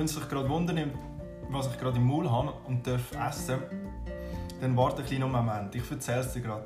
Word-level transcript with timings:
wenn 0.00 0.08
sich 0.08 0.26
gerade 0.30 0.48
wundern, 0.48 0.92
was 1.50 1.66
ich 1.66 1.78
gerade 1.78 1.98
im 1.98 2.06
Maul 2.06 2.30
habe 2.30 2.54
und 2.66 2.86
darf 2.86 3.12
essen, 3.12 3.58
dann 4.58 4.74
warte 4.74 5.02
ein 5.02 5.06
kleinen 5.06 5.30
Moment. 5.30 5.74
Ich 5.74 5.90
erzähle 5.90 6.20
es 6.20 6.32
dir 6.32 6.40
gerade. 6.40 6.64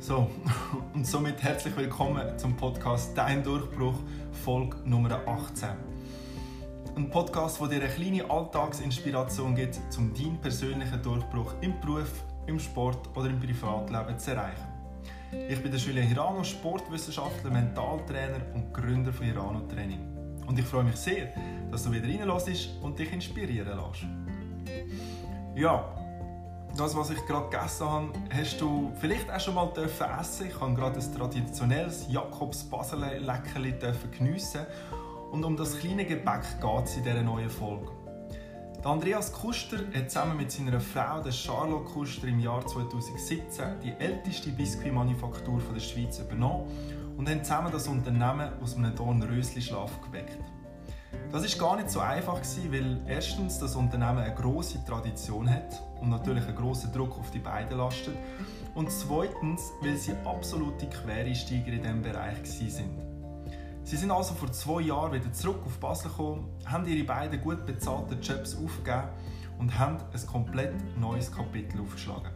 So, 0.00 0.28
und 0.94 1.06
somit 1.06 1.40
herzlich 1.40 1.76
willkommen 1.76 2.36
zum 2.36 2.56
Podcast 2.56 3.16
Dein 3.16 3.44
Durchbruch, 3.44 3.94
Folge 4.44 4.78
Nummer 4.84 5.20
18. 5.28 5.68
Ein 6.96 7.08
Podcast, 7.08 7.60
der 7.60 7.68
dir 7.68 7.82
eine 7.82 7.88
kleine 7.88 8.28
Alltagsinspiration 8.28 9.54
gibt, 9.54 9.78
um 9.96 10.12
deinen 10.12 10.40
persönlichen 10.40 11.00
Durchbruch 11.04 11.54
im 11.60 11.78
Beruf, 11.80 12.24
im 12.48 12.58
Sport 12.58 13.16
oder 13.16 13.30
im 13.30 13.38
Privatleben 13.38 14.18
zu 14.18 14.32
erreichen. 14.32 14.73
Ich 15.48 15.62
bin 15.62 15.70
der 15.70 15.78
Schüler 15.78 16.00
Hirano, 16.00 16.42
Sportwissenschaftler, 16.44 17.50
Mentaltrainer 17.50 18.40
und 18.54 18.72
Gründer 18.72 19.12
von 19.12 19.26
Hirano 19.26 19.60
Training. 19.68 20.00
Und 20.46 20.58
ich 20.58 20.64
freue 20.64 20.84
mich 20.84 20.96
sehr, 20.96 21.32
dass 21.70 21.84
du 21.84 21.92
wieder 21.92 22.06
reinlässt 22.06 22.70
und 22.82 22.98
dich 22.98 23.12
inspirieren 23.12 23.78
lässt. 23.78 24.06
Ja, 25.54 25.84
das, 26.76 26.96
was 26.96 27.10
ich 27.10 27.24
gerade 27.26 27.48
gegessen 27.50 27.88
habe, 27.88 28.12
hast 28.30 28.60
du 28.60 28.92
vielleicht 29.00 29.30
auch 29.30 29.40
schon 29.40 29.54
mal 29.54 29.66
dürfen 29.66 30.06
essen. 30.20 30.48
Ich 30.48 30.60
habe 30.60 30.74
gerade 30.74 30.98
ein 30.98 31.14
traditionelles 31.14 32.06
Jakobs 32.10 32.64
Basel 32.64 33.00
Leckerli 33.20 33.74
geniessen 34.16 34.66
und 35.30 35.44
um 35.44 35.56
das 35.56 35.78
kleine 35.78 36.04
Gebäck 36.04 36.42
geht 36.60 36.84
es 36.84 36.96
in 36.96 37.04
dieser 37.04 37.22
neuen 37.22 37.50
Folge. 37.50 38.03
Andreas 38.84 39.32
Kuster 39.32 39.78
hat 39.94 40.10
zusammen 40.10 40.36
mit 40.36 40.52
seiner 40.52 40.78
Frau, 40.78 41.22
der 41.22 41.32
Charlotte 41.32 41.84
Kuster, 41.86 42.28
im 42.28 42.38
Jahr 42.38 42.66
2017 42.66 43.80
die 43.82 43.92
älteste 43.98 44.50
Biskuitmanufaktur 44.50 45.62
der 45.74 45.80
Schweiz 45.80 46.18
übernommen 46.18 46.66
und 47.16 47.26
haben 47.30 47.42
zusammen 47.42 47.72
das 47.72 47.88
Unternehmen 47.88 48.52
aus 48.62 48.76
einem 48.76 48.94
Dornrösli-Schlaf 48.94 50.02
geweckt. 50.02 50.38
Das 51.32 51.46
ist 51.46 51.58
gar 51.58 51.76
nicht 51.76 51.88
so 51.88 52.00
einfach 52.00 52.42
weil 52.68 53.00
erstens 53.08 53.58
das 53.58 53.74
Unternehmen 53.74 54.18
eine 54.18 54.34
große 54.34 54.84
Tradition 54.84 55.48
hat 55.48 55.82
und 56.02 56.10
natürlich 56.10 56.44
einen 56.44 56.56
großen 56.56 56.92
Druck 56.92 57.18
auf 57.18 57.30
die 57.30 57.38
beiden 57.38 57.78
lastet 57.78 58.18
und 58.74 58.90
zweitens, 58.90 59.72
weil 59.80 59.96
sie 59.96 60.12
absolute 60.26 60.90
Quereinsteiger 60.90 61.72
in 61.72 61.80
diesem 61.80 62.02
Bereich 62.02 62.36
sind. 62.44 63.03
Sie 63.84 63.96
sind 63.98 64.10
also 64.10 64.32
vor 64.32 64.50
zwei 64.50 64.80
Jahren 64.80 65.12
wieder 65.12 65.30
zurück 65.32 65.60
auf 65.66 65.78
Basel 65.78 66.10
gekommen, 66.10 66.48
haben 66.64 66.86
ihre 66.86 67.04
beiden 67.04 67.38
gut 67.42 67.66
bezahlten 67.66 68.18
Jobs 68.22 68.56
aufgegeben 68.56 69.08
und 69.58 69.78
haben 69.78 69.98
ein 69.98 70.26
komplett 70.26 70.72
neues 70.98 71.30
Kapitel 71.30 71.82
aufgeschlagen. 71.82 72.30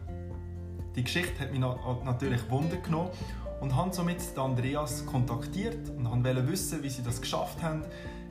Die 0.95 1.03
Geschichte 1.03 1.39
hat 1.39 1.51
mich 1.51 1.59
natürlich 1.59 2.47
Wunder 2.51 2.77
genommen 2.77 3.09
und 3.61 3.75
haben 3.75 3.91
somit 3.91 4.21
Andreas 4.37 5.03
kontaktiert 5.07 5.89
und 5.89 6.05
wollte 6.05 6.47
wissen, 6.47 6.83
wie 6.83 6.89
sie 6.89 7.01
das 7.01 7.19
geschafft 7.19 7.61
haben, 7.63 7.83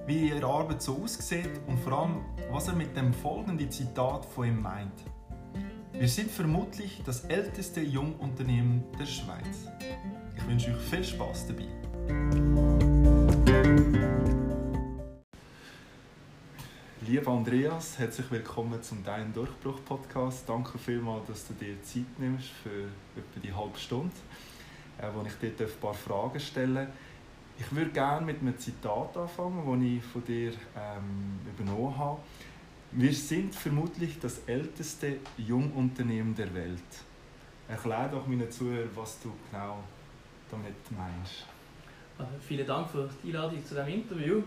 wie 0.06 0.28
ihre 0.28 0.46
Arbeit 0.46 0.80
so 0.80 1.02
aussieht 1.02 1.60
und 1.66 1.78
vor 1.80 1.98
allem, 1.98 2.20
was 2.52 2.68
er 2.68 2.74
mit 2.74 2.96
dem 2.96 3.12
folgenden 3.12 3.68
Zitat 3.68 4.24
von 4.26 4.46
ihm 4.46 4.62
meint. 4.62 5.04
Wir 5.92 6.08
sind 6.08 6.30
vermutlich 6.30 7.02
das 7.04 7.24
älteste 7.24 7.80
Jungunternehmen 7.80 8.84
der 8.98 9.06
Schweiz. 9.06 9.66
Ich 10.36 10.46
wünsche 10.46 10.70
euch 10.70 10.78
viel 10.78 11.02
Spaß 11.02 11.48
dabei. 11.48 12.87
Lieber 17.08 17.30
Andreas, 17.32 17.98
herzlich 17.98 18.30
willkommen 18.30 18.82
zum 18.82 19.02
Dein 19.02 19.32
Durchbruch 19.32 19.82
Podcast. 19.82 20.46
Danke 20.46 20.76
vielmals, 20.76 21.26
dass 21.26 21.46
du 21.46 21.54
dir 21.54 21.82
Zeit 21.82 22.18
nimmst 22.18 22.50
für 22.62 22.82
etwa 23.16 23.40
die 23.42 23.50
halbe 23.50 23.78
Stunde, 23.78 24.12
äh, 24.98 25.06
wo 25.14 25.24
ich 25.26 25.32
dir 25.36 25.64
ein 25.64 25.80
paar 25.80 25.94
Fragen 25.94 26.38
stellen 26.38 26.86
Ich 27.58 27.74
würde 27.74 27.92
gerne 27.92 28.26
mit 28.26 28.42
einem 28.42 28.58
Zitat 28.58 29.16
anfangen, 29.16 29.64
das 29.64 29.88
ich 29.90 30.04
von 30.04 30.22
dir 30.22 30.52
ähm, 30.76 31.40
übernommen 31.56 31.96
habe. 31.96 32.20
Wir 32.92 33.14
sind 33.14 33.54
vermutlich 33.54 34.18
das 34.20 34.40
älteste 34.46 35.16
Jungunternehmen 35.38 36.34
der 36.34 36.52
Welt. 36.52 36.92
Erklär 37.68 38.10
doch 38.12 38.26
meinen 38.26 38.50
Zuhörern, 38.50 38.90
was 38.94 39.18
du 39.22 39.32
genau 39.50 39.82
damit 40.50 40.74
meinst. 40.90 41.46
Also 42.18 42.32
vielen 42.46 42.66
Dank 42.66 42.90
für 42.90 43.08
die 43.24 43.28
Einladung 43.28 43.64
zu 43.64 43.74
diesem 43.76 43.88
Interview. 43.88 44.42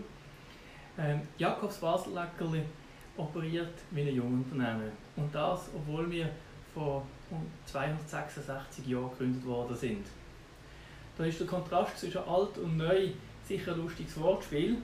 Ähm, 0.98 1.20
Jakobs 1.38 1.78
Baselleckerli 1.78 2.62
operiert 3.16 3.74
wie 3.90 4.02
ein 4.02 4.14
Jungunternehmen. 4.14 4.92
Und 5.16 5.34
das, 5.34 5.70
obwohl 5.74 6.10
wir 6.10 6.28
vor 6.74 7.06
266 7.66 8.86
Jahren 8.86 9.10
gegründet 9.10 9.44
worden 9.46 9.76
sind. 9.76 10.06
Da 11.16 11.24
ist 11.24 11.40
der 11.40 11.46
Kontrast 11.46 11.98
zwischen 11.98 12.22
alt 12.22 12.56
und 12.58 12.76
neu 12.76 13.08
sicher 13.44 13.72
ein 13.72 13.78
lustiges 13.78 14.18
Wortspiel. 14.20 14.78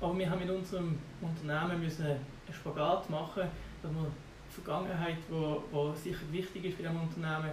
Aber 0.00 0.16
wir 0.16 0.30
haben 0.30 0.40
in 0.40 0.50
unserem 0.50 0.98
Unternehmen 1.20 1.82
müssen 1.82 2.06
einen 2.06 2.24
Spagat 2.52 3.10
machen, 3.10 3.42
dass 3.82 3.92
wir 3.92 4.06
die 4.48 4.62
Vergangenheit, 4.62 5.16
die 5.28 5.98
sicher 5.98 6.32
wichtig 6.32 6.64
ist 6.64 6.76
für 6.76 6.82
das 6.84 6.92
Unternehmen, 6.92 7.50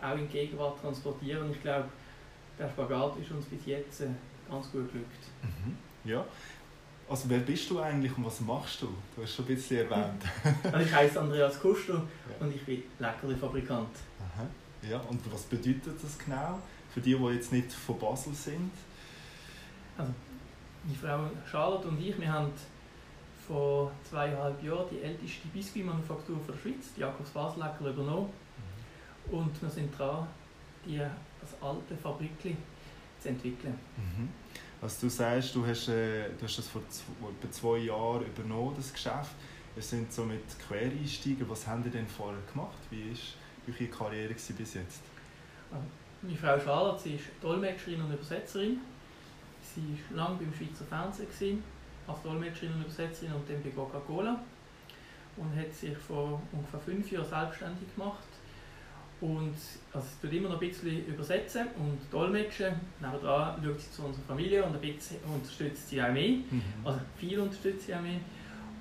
auch 0.00 0.14
in 0.14 0.26
die 0.28 0.32
Gegenwart 0.32 0.80
transportieren. 0.80 1.44
Und 1.44 1.50
ich 1.52 1.62
glaube, 1.62 1.88
der 2.58 2.68
Spagat 2.68 3.16
ist 3.18 3.30
uns 3.30 3.46
bis 3.46 3.66
jetzt 3.66 4.02
ganz 4.48 4.72
gut 4.72 4.90
gelückt. 4.92 5.24
Mhm. 5.42 5.76
Ja, 6.04 6.24
also 7.10 7.28
wer 7.28 7.40
bist 7.40 7.68
du 7.68 7.80
eigentlich 7.80 8.16
und 8.16 8.24
was 8.24 8.40
machst 8.40 8.82
du? 8.82 8.88
Du 9.16 9.22
hast 9.22 9.34
schon 9.34 9.44
ein 9.44 9.54
bisschen 9.56 9.78
erwähnt. 9.78 10.22
also 10.62 10.78
ich 10.78 10.94
heiße 10.94 11.20
Andreas 11.20 11.58
Kuster 11.58 11.94
ja. 11.94 12.46
und 12.46 12.54
ich 12.54 12.64
bin 12.64 12.84
Leckerli-Fabrikant. 13.00 13.88
Ja, 14.88 14.98
und 15.00 15.20
was 15.32 15.42
bedeutet 15.42 16.02
das 16.02 16.18
genau 16.18 16.58
für 16.94 17.00
die, 17.00 17.14
die 17.14 17.24
jetzt 17.26 17.52
nicht 17.52 17.72
von 17.72 17.98
Basel 17.98 18.32
sind? 18.32 18.70
Also, 19.98 20.12
meine 20.84 20.96
Frau 20.96 21.30
Charlotte 21.50 21.88
und 21.88 22.00
ich, 22.00 22.18
wir 22.18 22.32
haben 22.32 22.50
vor 23.46 23.90
zweieinhalb 24.08 24.62
Jahren 24.62 24.86
die 24.90 25.02
älteste 25.02 25.48
Biskuitmanufaktur 25.48 26.38
der 26.48 26.54
Schweiz, 26.54 26.94
die 26.96 27.00
Jakobs 27.00 27.30
Basel 27.30 27.62
Leckerli, 27.62 27.90
übernommen. 27.90 28.30
Mhm. 29.28 29.34
Und 29.34 29.62
wir 29.62 29.68
sind 29.68 29.98
dran, 29.98 30.26
die, 30.86 30.98
das 30.98 31.60
alte 31.60 31.96
Fabrik 31.96 32.40
zu 32.40 33.28
entwickeln. 33.28 33.78
Mhm. 33.96 34.28
Also 34.82 35.06
du 35.06 35.10
sagst, 35.10 35.54
du 35.54 35.66
hast, 35.66 35.88
äh, 35.88 36.30
du 36.38 36.44
hast 36.44 36.58
das 36.58 36.68
vor 36.68 36.80
etwa 36.80 37.50
zwei 37.50 37.78
Jahren 37.78 38.24
übernommen, 38.24 38.74
das 38.76 38.92
Geschäft. 38.92 39.32
Wir 39.74 39.82
sind 39.82 40.10
so 40.10 40.24
mit 40.24 40.42
Quereinsteigern. 40.66 41.48
Was 41.50 41.66
haben 41.66 41.82
Sie 41.84 41.90
denn 41.90 42.06
vorher 42.06 42.40
gemacht? 42.50 42.78
Wie 42.88 43.10
war 43.10 43.74
eure 43.78 43.86
Karriere 43.88 44.34
bis 44.34 44.74
jetzt? 44.74 45.02
Meine 46.22 46.36
Frau 46.36 46.58
Charlotte 46.58 47.02
sie 47.02 47.14
ist 47.14 47.24
Dolmetscherin 47.42 48.00
und 48.00 48.12
Übersetzerin. 48.12 48.78
Sie 49.62 49.98
war 50.10 50.24
lange 50.24 50.38
beim 50.38 50.54
Schweizer 50.54 50.84
Fernsehen 50.84 51.62
als 52.06 52.22
Dolmetscherin 52.22 52.74
und 52.74 52.82
Übersetzerin 52.82 53.34
und 53.34 53.48
dann 53.48 53.62
bei 53.62 53.70
Coca-Cola 53.70 54.42
und 55.36 55.56
hat 55.56 55.72
sich 55.72 55.96
vor 55.96 56.40
ungefähr 56.52 56.80
fünf 56.80 57.12
Jahren 57.12 57.28
selbstständig 57.28 57.94
gemacht 57.94 58.29
und 59.20 59.54
also 59.92 60.06
es 60.06 60.20
tut 60.20 60.32
immer 60.32 60.48
noch 60.48 60.60
ein 60.60 60.68
bisschen 60.68 61.06
übersetzen 61.06 61.66
und 61.78 61.98
dolmetschen. 62.10 62.74
Nebenan 63.00 63.62
schaut 63.62 63.80
sie 63.80 63.90
zu 63.90 64.02
unserer 64.04 64.24
Familie 64.24 64.64
und 64.64 64.74
ein 64.74 64.80
bisschen 64.80 65.18
unterstützt 65.24 65.90
sie 65.90 66.02
auch 66.02 66.12
mehr. 66.12 66.38
Mhm. 66.50 66.62
Also 66.82 67.00
viel 67.16 67.38
unterstützt 67.38 67.86
sie 67.86 67.94
auch 67.94 68.00
mehr. 68.00 68.20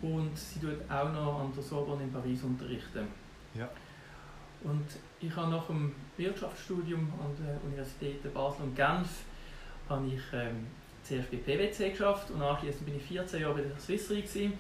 Und 0.01 0.38
sie 0.38 0.59
tut 0.61 0.89
auch 0.89 1.11
noch 1.11 1.41
an 1.41 1.51
der 1.53 1.63
Sorbonne 1.63 2.03
in 2.03 2.13
Paris 2.13 2.41
unterrichten. 2.44 3.07
Ja. 3.53 3.69
Und 4.63 4.85
ich 5.19 5.35
habe 5.35 5.51
nach 5.51 5.67
dem 5.67 5.94
Wirtschaftsstudium 6.16 7.11
an 7.19 7.35
der 7.45 7.61
Universität 7.66 8.33
Basel 8.33 8.63
und 8.63 8.75
Genf 8.75 9.09
habe 9.89 10.07
ich 10.07 10.21
ähm, 10.33 10.67
zuerst 11.03 11.31
bei 11.31 11.38
PwC 11.38 11.89
geschafft 11.89 12.31
und 12.31 12.41
anschließend 12.41 12.85
bin 12.85 12.95
ich 12.95 13.03
14 13.03 13.41
Jahre 13.41 13.56
bei 13.56 13.61
der 13.61 13.77
Swiss 13.77 14.09
Re 14.09 14.21
gewesen. 14.21 14.53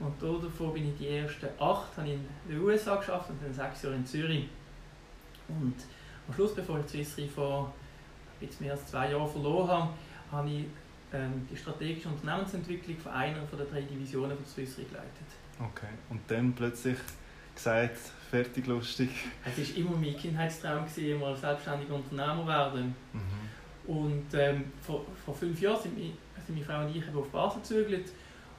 Und 0.00 0.20
davon 0.20 0.72
bin 0.72 0.88
ich 0.90 0.98
die 0.98 1.08
ersten 1.08 1.46
acht 1.58 1.96
habe 1.96 2.08
ich 2.08 2.14
in 2.14 2.26
den 2.48 2.60
USA 2.60 2.96
geschafft 2.96 3.30
und 3.30 3.40
dann 3.40 3.54
sechs 3.54 3.82
Jahre 3.82 3.94
in 3.94 4.04
Zürich. 4.04 4.48
Und 5.48 5.74
am 6.26 6.34
Schluss, 6.34 6.54
bevor 6.54 6.80
ich 6.80 6.86
Swiss 6.86 7.18
Re 7.18 7.28
vor 7.28 7.72
jetzt 8.40 8.60
mehr 8.60 8.72
als 8.72 8.86
zwei 8.86 9.10
Jahren 9.10 9.28
verloren 9.28 9.68
habe, 9.68 9.90
habe 10.32 10.50
ich 10.50 10.64
ähm, 11.12 11.46
die 11.50 11.56
strategische 11.56 12.08
Unternehmensentwicklung 12.08 12.98
von 12.98 13.12
einer 13.12 13.46
von 13.46 13.58
der 13.58 13.66
drei 13.66 13.82
Divisionen 13.82 14.36
von 14.36 14.46
Swiss 14.46 14.78
Re 14.78 14.84
geleitet. 14.84 15.28
Okay, 15.58 15.92
und 16.10 16.20
dann 16.28 16.52
plötzlich 16.52 16.98
gesagt, 17.54 17.98
fertig, 18.30 18.66
lustig? 18.66 19.10
Es 19.44 19.58
war 19.58 19.76
immer 19.76 19.96
mein 19.96 20.16
Kindheitstraum, 20.16 20.84
gewesen, 20.84 21.20
mal 21.20 21.36
selbstständiger 21.36 21.94
Unternehmer 21.94 22.46
werden. 22.46 22.94
Mhm. 23.12 23.54
Und 23.86 24.26
ähm, 24.34 24.64
vor, 24.80 25.04
vor 25.24 25.34
fünf 25.34 25.60
Jahren 25.60 25.80
sind, 25.80 25.96
wir, 25.96 26.10
sind 26.44 26.54
meine 26.54 26.64
Frau 26.64 26.80
und 26.84 26.96
ich 26.96 27.14
auf 27.14 27.28
Basel 27.30 27.60
gezögert. 27.60 28.10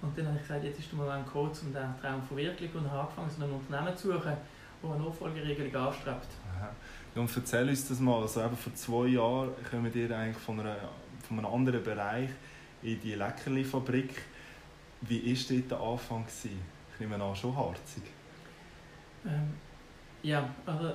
Und 0.02 0.18
dann 0.18 0.28
habe 0.28 0.38
ich 0.38 0.44
gesagt, 0.44 0.64
jetzt 0.64 0.80
ist 0.80 0.92
der 0.92 1.00
Moment 1.00 1.26
gekommen, 1.26 1.50
um 1.50 1.52
diesen 1.52 1.74
Traum 1.74 2.22
zu 2.22 2.28
verwirklichen 2.28 2.80
und 2.80 2.92
habe 2.92 3.02
angefangen, 3.02 3.30
so 3.30 3.44
ein 3.44 3.52
Unternehmen 3.52 3.98
zu 3.98 4.08
suchen, 4.14 4.34
das 4.82 4.92
eine 4.92 5.04
Nachfolgeregelung 5.04 5.76
anstrebt. 5.76 6.28
Ja, 7.16 7.22
und 7.22 7.36
erzähl 7.36 7.70
uns 7.70 7.88
das 7.88 8.00
mal. 8.00 8.22
Also 8.22 8.44
eben 8.44 8.58
vor 8.58 8.74
zwei 8.76 9.08
Jahren 9.08 9.52
kommen 9.70 9.94
wir 9.94 10.18
eigentlich 10.18 10.38
von, 10.38 10.60
einer, 10.60 10.76
von 11.28 11.40
einem 11.40 11.48
anderen 11.48 11.84
Bereich 11.84 12.30
in 12.82 13.00
die 13.00 13.16
Leckerli-Fabrik. 13.16 14.22
Wie 15.02 15.26
war 15.26 15.58
dort 15.58 15.72
der 15.72 15.80
Anfang? 15.80 16.26
Gewesen? 16.26 16.62
Ich 16.94 17.00
nehme 17.00 17.24
an, 17.24 17.36
schon 17.36 17.56
harzig. 17.56 18.04
Ähm, 19.26 19.54
ja, 20.24 20.48
also 20.66 20.94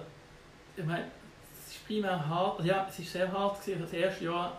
ich 0.76 0.84
meine, 0.84 1.04
es 1.52 1.74
ist 1.74 1.86
primär 1.86 2.26
hart. 2.26 2.58
Also 2.58 2.70
ja, 2.70 2.86
es 2.88 2.98
ist 2.98 3.12
sehr 3.12 3.30
hart 3.30 3.60
gewesen. 3.60 3.82
Das 3.82 3.92
erste 3.92 4.24
Jahr 4.24 4.58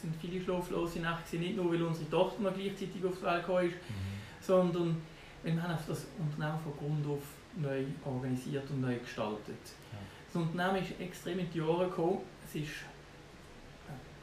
sind 0.00 0.14
viele 0.20 0.42
schlaflose 0.42 1.00
Nächte, 1.00 1.36
nicht 1.36 1.56
nur 1.56 1.72
weil 1.72 1.82
unsere 1.82 2.08
Tochter 2.08 2.42
noch 2.42 2.54
gleichzeitig 2.54 3.04
auf 3.04 3.16
die 3.18 3.22
Welt 3.22 3.46
gekommen 3.46 3.68
ist, 3.68 3.74
mhm. 3.74 4.40
sondern 4.40 5.02
wir 5.42 5.62
haben 5.62 5.78
das 5.88 6.06
Unternehmen 6.18 6.60
von 6.60 6.76
Grund 6.76 7.06
auf 7.06 7.22
neu 7.56 7.84
organisiert 8.04 8.68
und 8.70 8.80
neu 8.80 8.96
gestaltet. 8.98 9.58
Das 10.32 10.40
Unternehmen 10.40 10.82
ist 10.82 10.98
extrem 10.98 11.40
in 11.40 11.50
die 11.50 11.58
Jahre 11.58 11.88
gekommen. 11.88 12.20
Es 12.46 12.54
ist, 12.54 12.70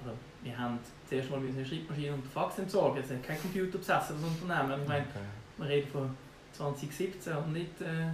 also 0.04 0.18
wir 0.42 0.58
haben 0.58 0.80
zuerst 1.08 1.30
mal 1.30 1.40
eine 1.40 1.66
Schreibmaschine 1.66 2.14
und 2.14 2.26
Fax 2.26 2.58
entsorgen. 2.58 3.04
Es 3.04 3.12
hat 3.12 3.22
kein 3.22 3.40
Computer 3.40 3.78
besessen, 3.78 4.16
das 4.20 4.42
Unternehmen. 4.42 4.82
Ich 4.82 4.88
meine, 4.88 5.06
okay. 5.06 5.20
wir 5.58 5.68
reden 5.68 5.92
von 5.92 6.18
2017 6.54 7.36
und 7.36 7.54
nicht 7.54 7.82
äh, 7.82 8.10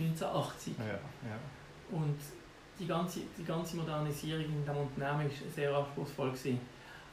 1980. 0.00 0.74
Ja, 0.78 0.84
ja. 0.84 0.98
Und 1.90 2.18
die 2.78 2.86
ganze, 2.86 3.20
die 3.36 3.44
ganze 3.44 3.76
Modernisierung 3.76 4.44
in 4.44 4.60
diesem 4.60 4.76
Unternehmen 4.76 5.28
war 5.28 5.50
sehr 5.54 5.74
anspruchsvoll. 5.74 6.30
Gewesen. 6.30 6.60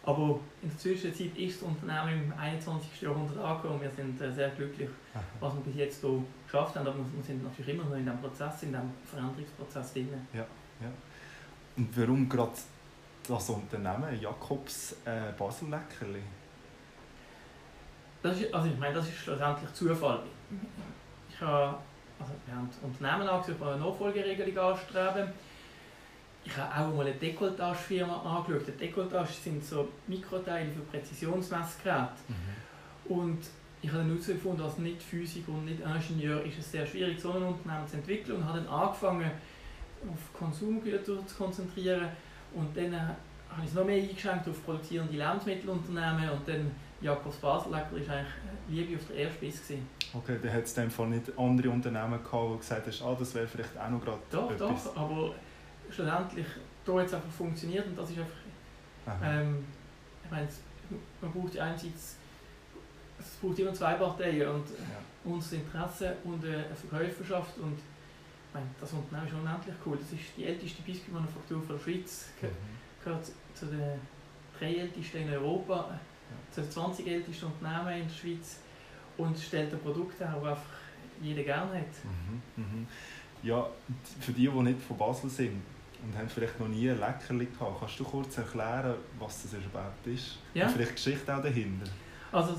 Aber 0.03 0.39
in 0.61 0.69
der 0.69 0.77
Zwischenzeit 0.77 1.37
ist 1.37 1.61
das 1.61 1.67
Unternehmen 1.67 2.23
im 2.23 2.39
21. 2.39 3.01
Jahrhundert 3.01 3.37
angekommen 3.37 3.75
und 3.75 3.81
wir 3.81 3.91
sind 3.91 4.19
äh, 4.21 4.31
sehr 4.31 4.49
glücklich, 4.49 4.89
was 5.39 5.53
wir 5.53 5.61
bis 5.61 5.75
jetzt 5.75 6.01
hier 6.01 6.23
geschafft 6.45 6.75
haben. 6.75 6.87
Aber 6.87 6.97
wir 6.97 7.23
sind 7.23 7.43
natürlich 7.43 7.75
immer 7.75 7.83
noch 7.83 7.95
in 7.95 8.05
diesem 8.05 8.19
Prozess, 8.19 8.63
in 8.63 8.69
diesem 8.69 8.91
Veränderungsprozess 9.05 9.93
drin. 9.93 10.09
Ja, 10.33 10.39
ja. 10.39 10.91
Und 11.75 11.97
warum 11.97 12.29
gerade 12.29 12.53
das 13.27 13.49
Unternehmen 13.49 14.19
Jakobs 14.19 14.95
äh, 15.05 15.31
Baselleckerli? 15.37 16.23
Das 18.21 18.39
ist, 18.39 18.53
also 18.53 18.67
ich 18.67 18.77
meine, 18.77 18.95
das 18.95 19.07
ist 19.07 19.17
schlussendlich 19.17 19.73
Zufall. 19.73 20.23
Ich 21.29 21.39
habe, 21.41 21.77
also 22.19 22.31
wir 22.45 22.55
haben 22.55 22.67
das 22.67 22.79
Unternehmen 22.79 23.29
angeschaut, 23.29 23.61
eine 23.61 23.77
Nachfolgeregelung 23.77 24.57
anstreben 24.57 25.29
ich 26.43 26.55
habe 26.57 26.89
auch 26.89 26.95
mal 26.95 27.05
eine 27.05 27.15
Dekolletage-Firma 27.15 28.21
angeschaut. 28.21 28.67
Die 28.67 28.71
Dekolletage 28.71 29.33
sind 29.33 29.63
so 29.63 29.87
Mikroteile 30.07 30.69
für 30.71 30.81
Präzisionsmessgeräte. 30.81 32.09
Mhm. 32.27 33.11
Und 33.11 33.39
ich 33.81 33.89
habe 33.89 33.99
dann 33.99 34.09
herausgefunden, 34.09 34.65
als 34.65 34.77
nicht 34.77 35.01
Physiker 35.01 35.51
und 35.51 35.65
nicht 35.65 35.79
Ingenieur 35.79 36.43
ist 36.43 36.59
es 36.59 36.71
sehr 36.71 36.85
schwierig, 36.85 37.19
so 37.19 37.31
ein 37.31 37.43
Unternehmen 37.43 37.87
zu 37.87 37.97
entwickeln 37.97 38.37
und 38.37 38.45
habe 38.45 38.59
dann 38.59 38.67
angefangen, 38.67 39.31
auf 40.01 40.33
Konsumgüter 40.37 41.25
zu 41.25 41.35
konzentrieren 41.37 42.07
und 42.53 42.75
dann 42.75 42.93
habe 42.95 43.61
ich 43.63 43.69
es 43.69 43.73
noch 43.73 43.85
mehr 43.85 44.01
eingeschränkt 44.01 44.47
auf 44.47 44.63
produzierende 44.63 45.13
Lebensmittelunternehmen 45.13 46.29
und 46.29 46.47
dann 46.47 46.71
Jakobs 47.01 47.37
Basellecker 47.37 47.91
war 47.91 48.15
eigentlich 48.15 48.27
Liebe 48.69 48.95
auf 48.95 49.07
der 49.07 49.15
Erstbiss. 49.17 49.61
Okay, 50.13 50.37
dann 50.41 50.53
hat 50.53 50.63
es 50.63 50.77
in 50.77 50.83
dem 50.83 50.91
Fall 50.91 51.07
nicht 51.07 51.37
andere 51.37 51.69
Unternehmen 51.69 52.19
gehabt, 52.23 52.53
die 52.53 52.57
gesagt 52.59 52.87
haben, 52.87 53.11
ah, 53.11 53.15
das 53.17 53.35
wäre 53.35 53.47
vielleicht 53.47 53.77
auch 53.77 53.89
noch 53.89 54.03
gerade 54.03 54.19
Doch, 54.31 54.51
etwas. 54.51 54.83
doch, 54.85 54.97
aber 54.97 55.35
schlussendlich 55.91 56.45
da 56.85 57.01
jetzt 57.01 57.13
einfach 57.13 57.31
funktioniert 57.31 57.85
und 57.87 57.97
das 57.97 58.09
ist 58.11 58.19
einfach, 58.19 59.21
ähm, 59.23 59.65
ich 60.23 60.31
meine, 60.31 60.47
man 61.21 61.31
braucht 61.31 61.57
einerseits, 61.57 62.17
es 63.19 63.35
braucht 63.41 63.59
immer 63.59 63.73
zwei 63.73 63.93
Parteien 63.93 64.49
und 64.49 64.69
ja. 64.69 65.31
unser 65.31 65.55
Interesse 65.57 66.15
und 66.23 66.43
eine 66.43 66.65
Verkäuferschaft 66.75 67.57
und 67.59 67.77
ich 67.77 68.53
meine, 68.53 68.67
das 68.79 68.93
Unternehmen 68.93 69.27
ist 69.27 69.33
unendlich 69.33 69.75
cool. 69.85 69.97
Das 69.97 70.11
ist 70.11 70.25
die 70.35 70.45
älteste 70.45 70.81
Biskuitmanufaktur 70.81 71.61
der 71.69 71.77
Schweiz, 71.77 72.29
mhm. 72.41 72.47
gehört 73.03 73.25
zu 73.53 73.65
den 73.67 73.99
drei 74.57 74.73
ältesten 74.75 75.17
in 75.19 75.33
Europa, 75.33 75.89
ja. 75.91 76.53
zu 76.53 76.61
den 76.61 76.71
20 76.71 77.07
ältesten 77.07 77.45
Unternehmen 77.45 78.01
in 78.01 78.07
der 78.07 78.15
Schweiz 78.15 78.59
und 79.17 79.37
stellt 79.37 79.71
ein 79.71 79.79
Produkt 79.79 80.19
her, 80.19 80.33
das 80.35 80.49
einfach 80.49 80.63
jeder 81.21 81.43
gerne 81.43 81.79
hat. 81.79 81.85
Mhm. 82.03 82.63
Mhm. 82.63 82.87
Ja, 83.43 83.67
für 84.19 84.31
die, 84.31 84.47
die 84.47 84.61
nicht 84.61 84.81
von 84.81 84.97
Basel 84.97 85.29
sind, 85.29 85.61
und 86.03 86.17
haben 86.17 86.29
vielleicht 86.29 86.59
noch 86.59 86.67
nie 86.67 86.89
ein 86.89 86.99
Leckerli 86.99 87.45
gehabt. 87.45 87.79
Kannst 87.79 87.99
du 87.99 88.03
kurz 88.03 88.37
erklären, 88.37 88.95
was 89.19 89.43
das 89.43 89.53
überhaupt 89.53 90.05
ist? 90.07 90.37
Ja. 90.53 90.65
Und 90.65 90.73
vielleicht 90.73 90.91
die 90.91 90.95
Geschichte 90.95 91.35
auch 91.35 91.41
dahinter? 91.41 91.89
Also 92.31 92.55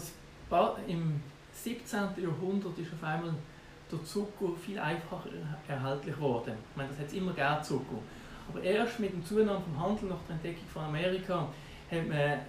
im 0.86 1.20
17. 1.52 2.00
Jahrhundert 2.16 2.78
ist 2.78 2.92
auf 2.92 3.04
einmal 3.04 3.34
der 3.90 4.04
Zucker 4.04 4.56
viel 4.64 4.78
einfacher 4.78 5.28
erhältlich 5.68 6.14
geworden. 6.14 6.54
Ich 6.70 6.76
meine, 6.76 6.88
das 6.90 6.98
hat 6.98 7.06
es 7.06 7.12
immer 7.12 7.32
gegeben, 7.32 7.62
Zucker. 7.62 7.98
Aber 8.48 8.62
erst 8.62 8.98
mit 8.98 9.12
dem 9.12 9.24
Zunahmen 9.24 9.62
vom 9.62 9.80
Handel 9.80 10.08
nach 10.08 10.22
der 10.28 10.36
Entdeckung 10.36 10.68
von 10.72 10.84
Amerika 10.84 11.48
hat 11.90 12.08
man 12.08 12.40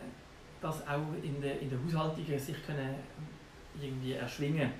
das 0.61 0.88
auch 0.88 1.13
in 1.23 1.41
der, 1.41 1.59
in 1.59 1.69
der 1.69 1.79
Haushaltung 1.83 2.25
sich 2.39 2.65
können 2.65 2.95
irgendwie 3.79 4.13
erschwingen 4.13 4.71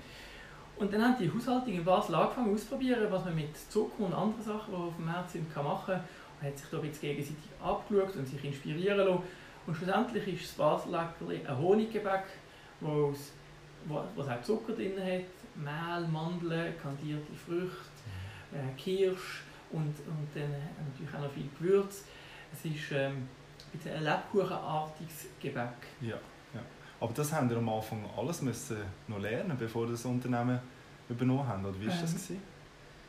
und 0.82 0.92
dann 0.92 1.02
haben 1.02 1.16
die 1.16 1.32
Haushaltungen 1.32 1.78
in 1.78 1.84
Basel 1.84 2.16
angefangen 2.16 2.52
auszuprobieren, 2.52 3.06
was 3.10 3.24
man 3.24 3.36
mit 3.36 3.56
Zucker 3.70 4.04
und 4.04 4.12
anderen 4.12 4.42
Sachen, 4.42 4.74
die 4.74 4.76
auf 4.76 4.96
dem 4.96 5.06
Markt 5.06 5.30
sind, 5.30 5.54
kann 5.54 5.64
machen 5.64 5.94
kann. 5.94 6.04
Man 6.40 6.50
hat 6.50 6.58
sich 6.58 6.68
da 6.70 6.78
jetzt 6.78 7.00
gegenseitig 7.00 7.44
abgeschaut 7.62 8.16
und 8.16 8.26
sich 8.26 8.44
inspirieren 8.44 8.98
lassen. 8.98 9.22
Und 9.64 9.76
schlussendlich 9.76 10.26
ist 10.26 10.42
das 10.42 10.52
Baselleckerli 10.52 11.46
ein 11.46 11.56
Honiggebäck, 11.56 12.24
wo 12.80 13.12
es 13.12 14.28
auch 14.28 14.42
Zucker 14.42 14.72
drin 14.72 14.98
hat, 14.98 15.22
Mehl, 15.54 16.08
Mandeln, 16.08 16.74
kandierte 16.82 17.32
Früchte, 17.32 17.76
mhm. 18.50 18.58
äh, 18.58 18.72
Kirsch 18.76 19.44
und, 19.70 19.86
und 19.86 20.28
dann 20.34 20.50
natürlich 20.90 21.14
auch 21.14 21.20
noch 21.20 21.30
viel 21.30 21.48
Gewürz. 21.60 22.06
Es 22.52 22.64
ist 22.64 22.90
ähm, 22.90 23.28
ein 23.84 24.02
Lebkuchenartiges 24.02 25.26
Gebäck. 25.40 25.86
Ja. 26.00 26.16
Aber 27.02 27.12
das 27.14 27.32
haben 27.32 27.50
wir 27.50 27.56
am 27.56 27.68
Anfang 27.68 28.04
alles 28.16 28.42
müssen 28.42 28.76
noch 29.08 29.18
lernen, 29.18 29.56
bevor 29.58 29.88
das 29.88 30.04
Unternehmen 30.04 30.60
übernommen 31.08 31.48
haben. 31.48 31.66
Oder 31.66 31.80
wie 31.80 31.88
war 31.88 31.96
das? 32.00 32.30
Ähm, 32.30 32.40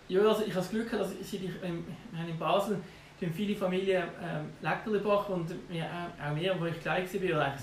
ja, 0.08 0.22
also 0.22 0.42
ich 0.42 0.50
habe 0.50 0.62
das 0.62 0.70
Glück, 0.72 0.90
dass 0.90 1.12
ich, 1.12 1.34
ähm, 1.64 1.86
in 2.12 2.40
Basel 2.40 2.80
sind 3.20 3.36
viele 3.36 3.56
Familien 3.56 4.02
ähm, 4.20 4.46
Leckerli 4.64 4.98
backen 4.98 5.34
und 5.34 5.54
wir, 5.70 5.86
auch, 5.86 6.32
auch 6.32 6.36
wir, 6.36 6.60
wo 6.60 6.66
ich 6.66 6.80
klein 6.82 7.04
war, 7.06 7.46
eigentlich, 7.46 7.62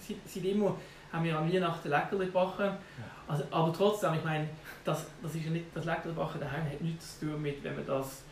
seit, 0.00 0.16
seit 0.26 0.44
immer 0.44 0.74
haben 1.12 1.24
wir 1.24 1.38
am 1.38 1.48
Weihnachten 1.48 1.90
Leckerli 1.90 2.26
gebacken. 2.26 2.66
Ja. 2.66 2.78
Also, 3.28 3.44
aber 3.52 3.72
trotzdem, 3.72 4.14
ich 4.14 4.24
meine, 4.24 4.48
das, 4.84 5.06
das, 5.22 5.32
ist 5.32 5.44
ja 5.44 5.50
nicht, 5.52 5.66
das 5.72 5.84
Leckerli 5.84 6.12
backen 6.12 6.40
daheim 6.40 6.64
hat 6.64 6.80
nichts 6.80 7.20
zu 7.20 7.26
tun 7.26 7.40
mit, 7.40 7.62
wenn 7.62 7.76
man 7.76 7.86
das 7.86 8.24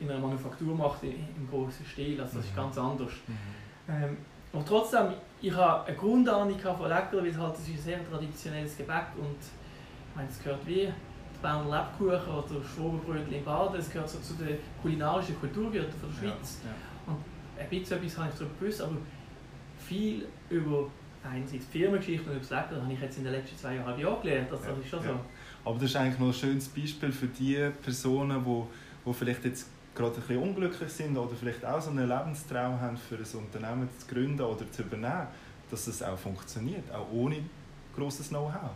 in 0.00 0.10
einer 0.10 0.20
Manufaktur 0.20 0.74
macht, 0.74 1.02
im 1.02 1.48
großen 1.50 1.84
Stil. 1.84 2.18
Also 2.18 2.38
das 2.38 2.46
mhm. 2.46 2.50
ist 2.50 2.56
ganz 2.56 2.78
anders. 2.78 3.12
Mhm. 3.26 3.36
Ähm, 3.90 4.16
aber 4.54 4.64
trotzdem, 4.64 5.12
ich 5.42 5.54
habe 5.54 5.86
eine 5.86 5.96
Grundahnung 5.96 6.58
von 6.58 6.88
Leckerli, 6.88 7.22
weil 7.22 7.30
es 7.30 7.36
halt, 7.36 7.54
das 7.54 7.62
ist 7.62 7.70
ein 7.70 7.78
sehr 7.78 8.08
traditionelles 8.08 8.76
Gebäck 8.76 9.06
und 9.16 9.36
ich 9.40 10.16
meine, 10.16 10.28
es 10.28 10.42
gehört 10.42 10.64
wie 10.66 10.86
die 10.86 11.42
Berner 11.42 11.88
Lebkuchen 11.98 12.32
oder 12.32 12.64
Schwobenbrötchen 12.64 13.32
in 13.32 13.44
Baden, 13.44 13.80
es 13.80 13.90
gehört 13.90 14.08
so 14.08 14.20
zu 14.20 14.34
den 14.34 14.58
kulinarischen 14.80 15.38
Kulturgütern 15.40 15.90
der 15.90 16.12
Schweiz. 16.12 16.60
Ja, 16.62 16.70
ja. 16.70 17.12
Und 17.12 17.24
ein 17.60 17.68
bisschen 17.68 17.98
etwas 17.98 18.18
habe 18.18 18.28
ich 18.28 18.34
darüber 18.38 18.54
gewusst, 18.60 18.82
aber 18.82 18.96
viel 19.78 20.26
über 20.48 20.88
einerseits 21.24 21.68
die 21.70 21.78
Firmengeschichte 21.78 22.30
und 22.30 22.36
über 22.36 22.40
das 22.40 22.50
Leckerli 22.50 22.80
habe 22.80 22.92
ich 22.92 23.00
jetzt 23.00 23.18
in 23.18 23.24
den 23.24 23.32
letzten 23.32 23.56
zweieinhalb 23.56 23.98
Jahren 23.98 24.22
gelernt. 24.22 24.52
Also, 24.52 24.64
das 24.64 24.78
ist 24.78 24.88
schon 24.88 25.02
so. 25.02 25.20
Aber 25.64 25.74
das 25.74 25.84
ist 25.84 25.96
eigentlich 25.96 26.18
noch 26.20 26.26
ein 26.28 26.34
schönes 26.34 26.68
Beispiel 26.68 27.10
für 27.10 27.26
die 27.26 27.68
Personen, 27.82 28.44
die, 28.44 28.62
die 29.06 29.12
vielleicht 29.12 29.44
jetzt 29.44 29.68
gerade 29.94 30.14
ein 30.14 30.20
bisschen 30.20 30.42
unglücklich 30.42 30.92
sind 30.92 31.16
oder 31.16 31.34
vielleicht 31.34 31.64
auch 31.64 31.80
so 31.80 31.90
einen 31.90 32.08
Lebenstraum 32.08 32.80
haben, 32.80 32.96
für 32.96 33.16
ein 33.16 33.44
Unternehmen 33.44 33.88
zu 33.98 34.06
gründen 34.06 34.40
oder 34.40 34.70
zu 34.70 34.82
übernehmen, 34.82 35.26
dass 35.70 35.86
es 35.86 36.02
auch 36.02 36.18
funktioniert, 36.18 36.90
auch 36.92 37.10
ohne 37.12 37.42
großes 37.94 38.28
Know-how. 38.28 38.70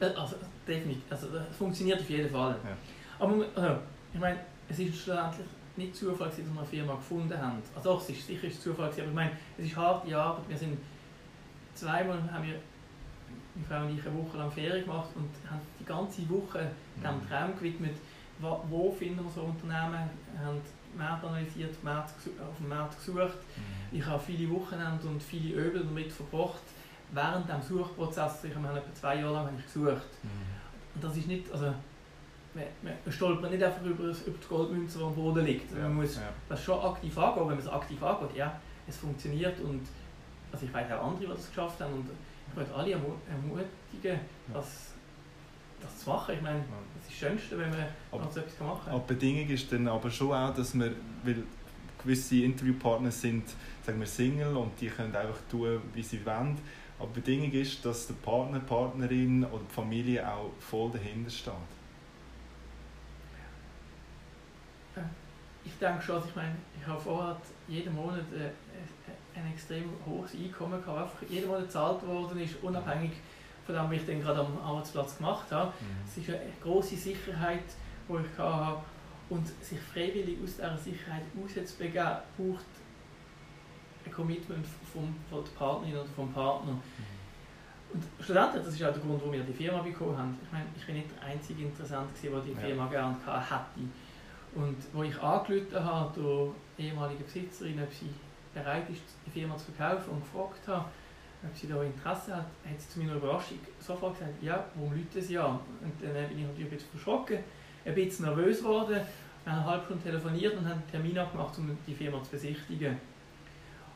Äh, 0.00 0.06
also, 0.06 0.36
definitiv. 0.66 1.02
Also, 1.10 1.28
es 1.50 1.56
funktioniert 1.56 2.00
auf 2.00 2.08
jeden 2.08 2.30
Fall. 2.30 2.56
Ja. 2.64 2.76
Aber 3.18 3.44
also, 3.54 3.78
ich 4.12 4.20
meine, 4.20 4.38
es 4.68 4.78
ist 4.78 4.96
schlussendlich 4.96 5.46
nicht 5.76 5.96
Zufall, 5.96 6.28
dass 6.28 6.38
wir 6.38 6.44
eine 6.44 6.66
Firma 6.66 6.94
gefunden 6.94 7.38
haben. 7.38 7.62
Also 7.74 7.92
doch, 7.92 8.02
es 8.02 8.10
ist 8.10 8.26
sicher 8.26 8.46
ist 8.46 8.62
Zufall, 8.62 8.86
aber 8.90 9.04
ich 9.04 9.14
meine, 9.14 9.32
es 9.56 9.66
ist 9.66 9.76
harte 9.76 10.16
Arbeit. 10.16 10.48
Wir 10.48 10.58
sind 10.58 10.78
zweimal 11.74 12.18
haben 12.30 12.44
wir 12.44 12.56
meine 13.54 13.66
Frau 13.68 13.86
und 13.86 13.98
ich 13.98 14.06
eine 14.06 14.16
Woche 14.16 14.38
lang 14.38 14.50
Ferien 14.50 14.84
gemacht 14.84 15.08
und 15.14 15.28
haben 15.50 15.60
die 15.78 15.84
ganze 15.84 16.28
Woche 16.28 16.70
dem 17.02 17.16
mhm. 17.16 17.28
Traum 17.28 17.56
gewidmet, 17.56 17.96
wo 18.42 18.90
finden 18.90 19.24
wir 19.24 19.30
so 19.30 19.42
Unternehmen, 19.42 20.10
wir 20.34 20.46
haben 20.46 20.60
Markt 20.96 21.24
analysiert, 21.24 21.82
Markt, 21.82 22.14
auf 22.40 22.56
dem 22.58 22.68
Markt 22.68 22.98
gesucht. 22.98 23.38
Mhm. 23.56 23.98
Ich 23.98 24.04
habe 24.04 24.22
viele 24.22 24.50
Wochenende 24.50 25.06
und 25.06 25.22
viele 25.22 25.54
Öbel 25.54 25.84
damit 25.84 26.12
verbracht, 26.12 26.62
während 27.12 27.48
dem 27.48 27.62
Suchprozess, 27.62 28.44
ich 28.44 28.54
habe 28.54 28.68
etwa 28.68 28.94
zwei 28.94 29.16
Jahre 29.16 29.34
lang 29.34 29.56
gesucht. 29.56 30.08
Mhm. 30.22 30.94
Und 30.94 31.04
das 31.04 31.16
ist 31.16 31.26
nicht, 31.26 31.50
also 31.50 31.66
man, 32.54 32.64
man 32.82 33.12
stolpert 33.12 33.50
nicht 33.50 33.62
einfach 33.62 33.82
über, 33.82 34.04
über 34.04 34.38
die 34.38 34.48
Goldmünze, 34.48 34.98
die 34.98 35.04
am 35.04 35.14
Boden 35.14 35.44
liegt. 35.44 35.72
Man 35.78 35.94
muss 35.94 36.16
ja. 36.16 36.22
das 36.48 36.62
schon 36.62 36.80
aktiv 36.80 37.16
angehen, 37.16 37.48
wenn 37.48 37.56
man 37.56 37.58
es 37.58 37.68
aktiv 37.68 38.02
angeht, 38.02 38.36
ja, 38.36 38.60
es 38.86 38.96
funktioniert 38.96 39.58
und 39.60 39.82
also 40.50 40.66
ich 40.66 40.74
weiß 40.74 40.92
auch 40.92 41.06
andere, 41.06 41.20
die 41.20 41.26
das 41.28 41.48
geschafft 41.48 41.80
haben 41.80 41.94
und 41.94 42.10
ich 42.48 42.56
möchte 42.56 42.74
alle 42.74 42.92
ermutigen, 42.92 44.20
dass 44.52 44.91
das 45.82 45.98
zu 45.98 46.10
machen. 46.10 46.34
Ich 46.34 46.42
meine, 46.42 46.58
das 46.58 47.12
ist 47.12 47.22
das 47.22 47.30
Schönste, 47.30 47.58
wenn 47.58 47.70
man 47.70 47.86
aber, 48.10 48.30
so 48.30 48.40
etwas 48.40 48.60
machen 48.60 48.82
kann. 48.84 49.00
Die 49.00 49.14
Bedingung 49.14 49.48
ist 49.48 49.72
dann 49.72 49.88
aber 49.88 50.10
schon 50.10 50.32
auch, 50.32 50.54
dass 50.54 50.74
wir, 50.74 50.92
weil 51.24 51.42
gewisse 52.02 52.36
Interviewpartner 52.42 53.10
sind, 53.10 53.44
sagen 53.84 54.00
wir 54.00 54.06
Single 54.06 54.56
und 54.56 54.80
die 54.80 54.88
können 54.88 55.14
einfach 55.14 55.38
tun, 55.50 55.80
wie 55.94 56.02
sie 56.02 56.24
wollen. 56.24 56.58
Aber 56.98 57.08
die 57.14 57.20
Bedingung 57.20 57.52
ist, 57.52 57.84
dass 57.84 58.06
der 58.06 58.14
Partner, 58.14 58.60
Partnerin 58.60 59.44
oder 59.44 59.62
die 59.68 59.74
Familie 59.74 60.28
auch 60.28 60.50
voll 60.58 60.90
dahinter 60.90 61.30
steht. 61.30 61.52
ich 65.64 65.78
denke 65.78 66.02
schon, 66.02 66.16
also 66.16 66.28
ich 66.28 66.36
meine, 66.36 66.56
ich 66.78 66.86
habe 66.86 67.00
vorher 67.00 67.36
jeden 67.68 67.94
Monat 67.94 68.24
äh, 68.32 69.38
ein 69.38 69.52
extrem 69.52 69.84
hohes 70.06 70.34
Einkommen 70.34 70.82
gehabt, 70.82 71.02
einfach 71.02 71.30
jeden 71.30 71.48
Monat 71.48 71.64
gezahlt 71.64 72.06
worden 72.06 72.40
ist, 72.40 72.56
unabhängig 72.62 73.12
von 73.72 73.90
dem, 73.90 73.90
was 73.90 74.02
ich 74.02 74.06
dann 74.06 74.22
gerade 74.22 74.40
am 74.40 74.58
Arbeitsplatz 74.58 75.16
gemacht 75.16 75.50
habe. 75.50 75.70
Mhm. 75.80 75.96
Es 76.06 76.16
ist 76.18 76.28
eine 76.28 76.40
große 76.62 76.96
Sicherheit, 76.96 77.64
die 78.08 78.12
ich 78.12 78.38
hatte. 78.38 78.80
Und 79.28 79.48
sich 79.62 79.80
freiwillig 79.80 80.36
aus 80.44 80.56
dieser 80.56 80.76
Sicherheit 80.76 81.22
auszubegeben, 81.42 82.18
braucht 82.36 82.66
ein 84.04 84.12
Commitment 84.12 84.66
vom, 84.92 85.14
von 85.30 85.42
der 85.42 85.50
Partnerin 85.52 85.94
oder 85.94 86.08
vom 86.14 86.30
Partner. 86.32 86.72
Mhm. 86.72 86.82
Und 87.94 88.04
Studenten, 88.22 88.56
das 88.56 88.74
ist 88.74 88.82
auch 88.82 88.92
der 88.92 89.02
Grund, 89.02 89.20
warum 89.20 89.32
wir 89.32 89.42
die 89.42 89.52
Firma 89.52 89.80
bekommen 89.80 90.18
haben. 90.18 90.38
Ich 90.42 90.52
meine, 90.52 90.66
ich 90.76 90.84
bin 90.84 90.96
nicht 90.96 91.08
der 91.16 91.28
einzige 91.28 91.62
Interessant, 91.62 92.10
der 92.22 92.40
die 92.40 92.54
Firma 92.54 92.84
ja. 92.84 92.90
gerne 92.90 93.16
hätte. 93.24 93.86
Und 94.54 94.76
wo 94.92 95.02
ich 95.02 95.18
angerufen 95.18 95.82
habe, 95.82 96.20
durch 96.20 96.52
ehemalige 96.78 97.24
Besitzerin, 97.24 97.82
ob 97.82 97.92
sie 97.92 98.10
bereit 98.52 98.88
ist, 98.90 99.02
die 99.24 99.30
Firma 99.30 99.56
zu 99.56 99.72
verkaufen 99.72 100.10
und 100.10 100.20
gefragt 100.20 100.68
habe, 100.68 100.84
ob 101.44 101.56
sie 101.56 101.66
da 101.66 101.82
Interesse 101.82 102.36
hat, 102.36 102.46
hat 102.64 102.80
sie 102.80 102.88
zu 102.88 102.98
meiner 103.00 103.14
Überraschung 103.14 103.58
sofort 103.80 104.18
gesagt, 104.18 104.42
ja, 104.42 104.64
warum 104.74 104.94
Leute 104.94 105.20
sie 105.20 105.38
an? 105.38 105.58
Und 105.80 105.92
dann 106.02 106.28
bin 106.28 106.38
ich 106.38 106.46
natürlich 106.46 106.66
ein 106.66 106.70
bisschen 106.70 106.90
verschrocken, 106.90 107.38
ein 107.84 107.94
bisschen 107.94 108.26
nervös 108.26 108.58
geworden, 108.58 109.00
eine 109.44 109.64
halbe 109.64 109.84
Stunde 109.84 110.04
telefoniert 110.04 110.56
und 110.56 110.64
haben 110.64 110.72
einen 110.72 110.90
Termin 110.90 111.18
abgemacht, 111.18 111.58
um 111.58 111.76
die 111.86 111.94
Firma 111.94 112.22
zu 112.22 112.30
besichtigen. 112.30 112.96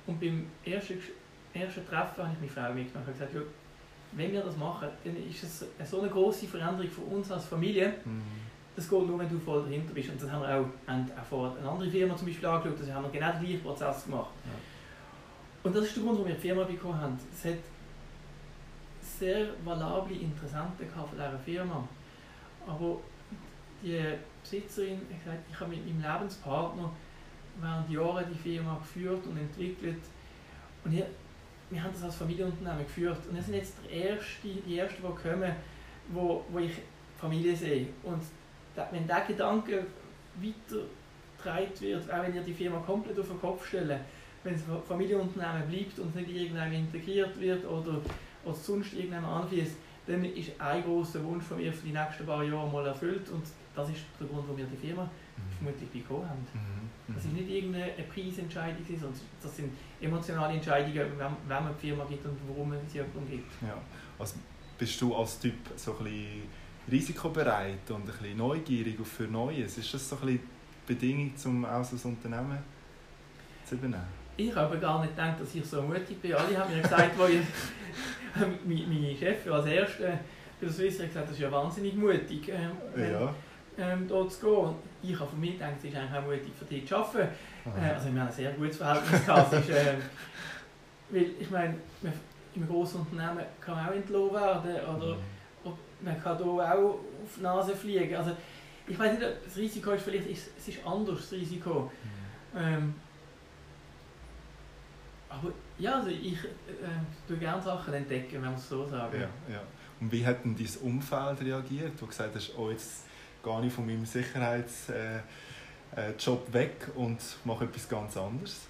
Und 0.07 0.21
beim 0.21 0.47
ersten, 0.65 0.99
ersten 1.55 1.87
Treffen 1.87 2.25
habe 2.25 2.33
ich 2.33 2.55
meine 2.55 2.69
Frau 2.69 2.75
mitgenommen 2.75 3.07
und 3.07 3.13
gesagt, 3.13 3.35
ja, 3.35 3.41
wenn 4.13 4.33
wir 4.33 4.41
das 4.41 4.57
machen, 4.57 4.89
dann 5.05 5.17
ist 5.29 5.43
es 5.43 5.65
so 5.91 6.01
eine 6.01 6.09
große 6.09 6.47
Veränderung 6.47 6.91
für 6.91 7.03
uns 7.03 7.31
als 7.31 7.45
Familie. 7.47 7.95
Mhm. 8.05 8.23
Das 8.75 8.89
geht 8.89 9.07
nur, 9.07 9.19
wenn 9.19 9.29
du 9.29 9.39
voll 9.39 9.63
dahinter 9.63 9.95
bist. 9.95 10.11
Und 10.11 10.23
das 10.23 10.31
haben 10.31 10.43
wir 10.43 10.49
auch, 10.49 10.67
haben 10.87 11.11
auch 11.19 11.25
vor 11.25 11.57
eine 11.59 11.69
andere 11.69 11.91
Firma 11.91 12.17
zum 12.17 12.27
Beispiel 12.27 12.47
angeschaut, 12.47 12.81
das 12.81 12.91
haben 12.91 13.05
wir 13.05 13.11
genau 13.11 13.33
den 13.33 13.41
gleichen 13.41 13.63
Prozess 13.63 14.05
gemacht. 14.05 14.31
Ja. 14.45 14.76
Und 15.67 15.75
das 15.75 15.87
ist 15.87 15.97
der 15.97 16.05
Grund, 16.05 16.19
warum 16.19 16.29
wir 16.29 16.37
die 16.37 16.41
Firma 16.41 16.63
bekommen 16.63 17.01
haben. 17.01 17.19
Es 17.35 17.45
hat 17.45 17.59
sehr 19.01 19.49
valable 19.65 20.15
Interessenten 20.15 20.89
von 20.89 21.05
dieser 21.11 21.39
Firma. 21.45 21.89
Aber 22.65 23.01
die 23.83 24.01
Besitzerin 24.43 25.01
hat 25.11 25.25
gesagt, 25.25 25.43
ich 25.51 25.59
habe 25.59 25.71
mit 25.71 25.85
meinem 25.85 26.13
Lebenspartner 26.13 26.93
während 27.61 27.91
Jahren 27.91 28.25
die 28.33 28.39
Firma 28.39 28.79
geführt 28.79 29.27
und 29.27 29.39
entwickelt. 29.39 30.03
Und 30.85 30.93
hier, 30.93 31.09
wir 31.71 31.83
haben 31.83 31.93
das 31.93 32.05
als 32.05 32.15
Familienunternehmen 32.15 32.85
geführt. 32.85 33.27
Und 33.29 33.37
das 33.37 33.47
sind 33.47 33.57
jetzt 33.57 33.75
die 33.91 34.03
Ersten, 34.03 34.63
die, 34.65 34.79
Ersten, 34.79 35.03
die 35.03 35.29
kommen, 35.29 35.53
wo, 36.13 36.45
wo 36.51 36.61
ich 36.61 36.75
Familie 37.19 37.57
sehe. 37.57 37.89
Und 38.05 38.23
wenn 38.93 39.03
dieser 39.03 39.21
Gedanke 39.23 39.85
weitergetragen 40.37 41.81
wird, 41.81 42.13
auch 42.13 42.23
wenn 42.23 42.37
ihr 42.37 42.43
die 42.43 42.55
Firma 42.55 42.79
komplett 42.87 43.19
auf 43.19 43.27
den 43.27 43.41
Kopf 43.41 43.67
stellt, 43.67 43.99
wenn 44.47 44.55
es 44.55 44.63
ein 44.63 44.83
Familienunternehmen 44.87 45.69
bleibt 45.69 45.99
und 45.99 46.15
nicht 46.15 46.31
irgendwann 46.31 46.73
integriert 46.73 47.39
wird 47.41 47.65
oder, 47.67 48.01
oder 48.45 48.55
sonst 48.55 48.95
irgendjemand 48.95 49.27
anfließt, 49.27 49.77
dann 50.07 50.25
ist 50.25 50.53
ein 50.59 50.85
großer 50.85 51.23
Wunsch 51.25 51.45
von 51.45 51.59
mir 51.59 51.73
für 51.73 51.87
die 51.87 51.93
nächsten 51.93 52.25
paar 52.25 52.45
Jahre 52.45 52.71
mal 52.71 52.87
erfüllt 52.87 53.29
und 53.31 53.43
das 53.75 53.91
ist 53.91 53.99
der 54.21 54.29
Grund, 54.29 54.45
warum 54.45 54.57
wir 54.57 54.65
die 54.67 54.77
Firma 54.77 55.03
mhm. 55.03 55.11
vermutlich 55.59 55.91
bekommen 55.91 56.29
haben. 56.29 56.47
Mhm. 56.55 57.15
Das 57.15 57.25
ist 57.25 57.33
nicht 57.33 57.51
irgendeine 57.51 57.93
Preisentscheidung, 58.13 58.85
sondern 58.87 59.21
das 59.43 59.57
sind 59.57 59.73
emotionale 60.01 60.55
Entscheidungen, 60.55 60.95
wenn, 60.95 61.19
wenn 61.19 61.65
man 61.65 61.75
die 61.75 61.89
Firma 61.89 62.05
gibt 62.05 62.25
und 62.25 62.39
warum 62.49 62.71
man 62.71 62.79
sie 62.89 62.99
jemandem 62.99 63.29
gibt. 63.29 63.53
Ja. 63.63 63.77
Also 64.19 64.37
bist 64.79 65.01
du 65.01 65.15
als 65.15 65.41
Typ 65.41 65.55
so 65.75 65.99
ein 65.99 66.05
bisschen 66.05 66.43
risikobereit 66.91 67.91
und 67.91 68.03
ein 68.03 68.07
bisschen 68.07 68.37
neugierig 68.37 68.97
für 69.05 69.25
Neues? 69.25 69.79
Ist 69.79 69.93
das 69.93 70.09
so 70.09 70.17
ein 70.17 70.23
bisschen 70.23 70.41
die 70.89 70.95
Bedingung, 70.95 71.33
um 71.45 71.65
auch 71.65 71.85
so 71.85 71.97
ein 71.97 72.15
Unternehmen 72.15 72.59
zu 73.65 73.75
übernehmen? 73.75 74.26
Ich 74.37 74.55
habe 74.55 74.79
gar 74.79 75.01
nicht 75.01 75.17
gedacht, 75.17 75.41
dass 75.41 75.55
ich 75.55 75.65
so 75.65 75.83
mutig 75.83 76.21
bin. 76.21 76.35
Alle 76.35 76.59
haben 76.59 76.75
mir 76.75 76.83
gesagt, 76.83 77.19
wo 77.19 77.25
ich, 77.25 77.41
meine 78.67 79.17
Chef 79.17 79.51
als 79.51 79.67
Erste 79.67 80.19
bei 80.61 80.67
der 80.67 80.75
Swiss 80.75 81.01
hat 81.01 81.09
gesagt, 81.09 81.29
das 81.29 81.37
ist 81.37 81.43
ja 81.43 81.53
wahnsinnig 81.53 81.95
mutig, 81.95 82.49
ähm, 82.49 82.71
ja. 82.97 83.35
ähm, 83.79 84.09
dort 84.09 84.33
zu 84.33 84.47
gehen. 84.47 84.75
Ich 85.03 85.19
habe 85.19 85.31
von 85.31 85.41
mir 85.41 85.53
gedacht, 85.53 85.73
es 85.79 85.85
ist 85.85 85.97
eigentlich 85.97 86.19
auch 86.19 86.25
mutig 86.25 86.53
für 86.59 86.65
dich 86.65 86.87
zu 86.87 86.97
arbeiten. 86.97 87.29
Äh, 87.79 87.91
also 87.93 88.13
wir 88.13 88.21
haben 88.21 88.29
ein 88.29 88.33
sehr 88.33 88.53
gutes 88.53 88.77
Verhältnis 88.79 89.27
gehabt. 89.27 89.53
ist, 89.53 89.71
äh, 89.71 89.95
weil 91.11 91.31
ich 91.39 91.51
meine, 91.51 91.77
in 92.03 92.63
einem 92.63 92.71
grossen 92.71 93.01
Unternehmen 93.01 93.45
kann 93.61 93.77
man 93.77 93.89
auch 93.89 93.93
entlohnt 93.93 94.33
werden 94.33 94.97
oder, 94.97 95.17
mhm. 95.17 95.73
man 96.01 96.23
kann 96.23 96.39
hier 96.39 96.47
auch 96.47 96.95
auf 96.95 97.35
die 97.37 97.43
Nase 97.43 97.77
fliegen. 97.77 98.17
Also, 98.17 98.33
ich 98.89 98.99
weiß 98.99 99.19
nicht, 99.19 99.27
das 99.45 99.57
Risiko 99.57 99.91
ist 99.91 100.05
vielleicht 100.05 100.27
ist, 100.27 100.51
es 100.59 100.69
ist 100.69 100.87
anders, 100.87 101.19
das 101.21 101.33
Risiko. 101.33 101.91
Mhm. 102.55 102.59
Ähm, 102.59 102.95
aber 105.29 105.53
ja, 105.79 105.97
also 105.97 106.09
ich 106.09 106.33
äh, 106.45 106.49
tue 107.27 107.37
gerne 107.37 107.61
Sachen 107.61 107.95
entdecken, 107.95 108.35
wenn 108.35 108.43
man 108.43 108.55
es 108.55 108.69
so 108.69 108.87
sagen. 108.87 109.21
Ja, 109.21 109.55
ja. 109.55 109.63
Und 110.01 110.13
wie 110.13 110.25
hat 110.25 110.45
denn 110.45 110.57
dein 110.57 110.69
Umfeld 110.83 111.41
reagiert, 111.41 111.93
wo 111.97 112.01
du 112.01 112.07
gesagt 112.07 112.35
hast, 112.35 112.53
oh, 112.57 112.71
jetzt 112.71 113.05
gehe 113.43 113.67
ich 113.67 113.73
von 113.73 113.87
meinem 113.87 114.05
Sicherheitsjob 114.05 114.95
äh, 115.97 116.51
äh, 116.51 116.53
weg 116.53 116.89
und 116.95 117.19
mache 117.45 117.65
etwas 117.65 117.89
ganz 117.89 118.17
anderes? 118.17 118.67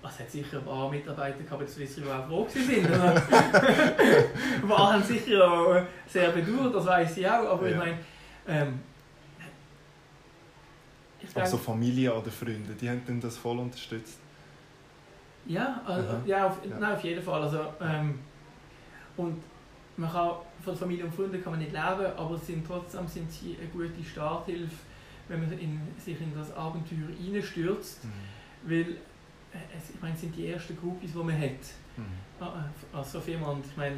Es 0.00 0.20
hat 0.20 0.30
sicher 0.30 0.58
ein 0.58 0.64
paar 0.64 0.88
Mitarbeiter 0.88 1.42
gehabt, 1.42 1.68
die 1.76 2.04
auch 2.04 2.26
froh 2.26 2.46
waren. 2.54 3.22
paar 4.68 4.92
haben 4.92 5.02
sicher 5.02 5.50
auch 5.50 5.82
sehr 6.06 6.30
bedauert, 6.30 6.74
das 6.74 6.86
weiß 6.86 7.16
ich 7.16 7.26
auch. 7.26 7.50
Aber 7.50 7.68
ja. 7.68 7.72
ich 7.72 7.76
meine, 7.76 7.98
ähm, 8.46 8.80
also 11.34 11.58
Familie 11.58 12.14
oder 12.14 12.30
Freunde, 12.30 12.74
die 12.80 12.88
haben 12.88 13.20
das 13.20 13.36
voll 13.36 13.58
unterstützt? 13.58 14.18
Ja, 15.48 15.80
also, 15.84 16.20
ja, 16.26 16.46
auf, 16.46 16.58
ja. 16.64 16.78
Nein, 16.78 16.92
auf 16.94 17.02
jeden 17.02 17.22
Fall. 17.22 17.42
Also, 17.42 17.60
ähm, 17.80 18.18
und 19.16 19.42
man 19.96 20.12
kann, 20.12 20.30
von 20.62 20.76
Familie 20.76 21.04
und 21.04 21.14
Freunden 21.14 21.42
kann 21.42 21.52
man 21.52 21.60
nicht 21.60 21.72
leben, 21.72 22.12
aber 22.16 22.36
sind, 22.36 22.66
trotzdem 22.66 23.08
sind 23.08 23.32
sie 23.32 23.56
eine 23.58 23.68
gute 23.68 24.04
Starthilfe, 24.04 24.76
wenn 25.26 25.40
man 25.40 25.58
in, 25.58 25.80
sich 25.98 26.20
in 26.20 26.34
das 26.34 26.54
Abenteuer 26.54 27.08
hineinstürzt. 27.18 28.04
Mhm. 28.04 28.70
Weil, 28.70 28.80
äh, 28.80 29.76
es, 29.76 29.90
ich 29.94 30.00
meine, 30.00 30.14
es 30.14 30.20
sind 30.20 30.36
die 30.36 30.48
ersten 30.48 30.76
Groupies, 30.78 31.12
die 31.12 31.18
man 31.18 31.40
hat. 31.40 31.50
Mhm. 31.96 32.04
Ah, 32.40 32.64
äh, 32.92 32.96
als 32.96 33.12
so 33.12 33.20
Firma. 33.20 33.48
Und 33.48 33.64
ich 33.64 33.76
meine, 33.76 33.96